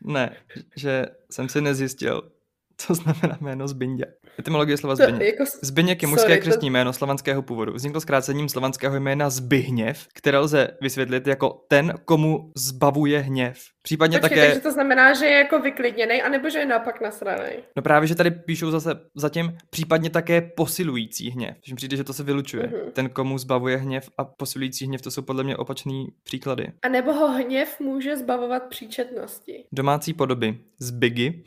Ne, 0.00 0.36
že 0.76 1.06
jsem 1.30 1.48
si 1.48 1.60
nezjistil, 1.60 2.32
co 2.86 2.94
znamená 2.94 3.38
jméno 3.40 3.68
Zbindě. 3.68 4.04
Etymologie 4.38 4.76
slova 4.76 4.96
To, 4.96 5.02
Zbigněk. 5.02 5.34
jako, 5.38 5.44
Zbyněk 5.62 6.02
je 6.02 6.08
mužské 6.08 6.22
Sorry, 6.22 6.36
to- 6.36 6.40
křestní 6.40 6.70
jméno 6.70 6.92
slovanského 6.92 7.42
původu. 7.42 7.72
Vzniklo 7.72 8.00
zkrácením 8.00 8.48
slovanského 8.48 8.96
jména 8.96 9.30
Zbyhněv, 9.30 10.06
které 10.14 10.38
lze 10.38 10.68
vysvětlit 10.80 11.26
jako 11.26 11.64
ten, 11.68 11.94
komu 12.04 12.50
zbavuje 12.56 13.18
hněv. 13.18 13.58
Případně 13.82 14.18
Počkej, 14.18 14.38
také... 14.38 14.48
takže 14.48 14.60
to 14.62 14.72
znamená, 14.72 15.14
že 15.14 15.26
je 15.26 15.38
jako 15.38 15.58
vyklidněný, 15.60 16.22
anebo 16.22 16.50
že 16.50 16.58
je 16.58 16.66
naopak 16.66 17.00
nasraný. 17.00 17.50
No 17.76 17.82
právě, 17.82 18.06
že 18.06 18.14
tady 18.14 18.30
píšou 18.30 18.70
zase 18.70 18.90
zatím 19.14 19.56
případně 19.70 20.10
také 20.10 20.40
posilující 20.40 21.30
hněv. 21.30 21.56
Že 21.66 21.74
přijde, 21.74 21.96
že 21.96 22.04
to 22.04 22.12
se 22.12 22.22
vylučuje. 22.22 22.66
Mhm. 22.66 22.90
Ten, 22.92 23.08
komu 23.08 23.38
zbavuje 23.38 23.76
hněv 23.76 24.08
a 24.18 24.24
posilující 24.24 24.86
hněv, 24.86 25.02
to 25.02 25.10
jsou 25.10 25.22
podle 25.22 25.44
mě 25.44 25.56
opačný 25.56 26.06
příklady. 26.22 26.72
A 26.82 26.88
nebo 26.88 27.12
ho 27.12 27.32
hněv 27.32 27.80
může 27.80 28.16
zbavovat 28.16 28.62
příčetnosti. 28.68 29.64
Domácí 29.72 30.14
podoby. 30.14 30.58
Zbygy. 30.78 31.44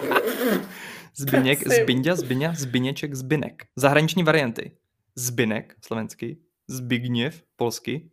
Zbyněk, 1.16 1.62
Prosím. 1.62 1.82
Zbinďa, 1.82 2.16
Zbyňa, 2.16 2.54
Zbyněček, 2.54 3.14
Zbynek. 3.14 3.62
Zahraniční 3.76 4.22
varianty. 4.22 4.76
Zbynek, 5.14 5.74
slovensky. 5.84 6.38
Zbigněv, 6.68 7.42
polsky. 7.56 8.10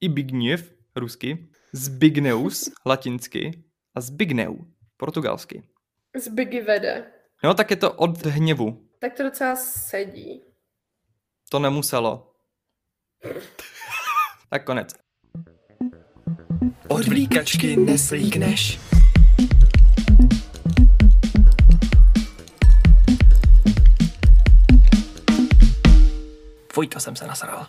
I 0.00 0.08
Bigněv, 0.08 0.74
rusky. 0.96 1.48
Zbigneus, 1.72 2.70
latinsky. 2.86 3.64
A 3.94 4.00
Zbigneu, 4.00 4.56
portugalsky. 4.96 5.62
Z 6.16 6.28
Biggy 6.28 6.60
vede. 6.60 7.06
No, 7.44 7.54
tak 7.54 7.70
je 7.70 7.76
to 7.76 7.92
od 7.92 8.26
hněvu. 8.26 8.88
Tak 8.98 9.14
to 9.14 9.22
docela 9.22 9.56
sedí. 9.56 10.42
To 11.50 11.58
nemuselo. 11.58 12.32
tak 14.50 14.64
konec. 14.64 14.94
Od 16.88 17.08
vlíkačky 17.08 17.76
neslíkneš. 17.76 18.78
Dvojka 26.80 27.00
jsem 27.00 27.16
se 27.16 27.26
nasral. 27.26 27.66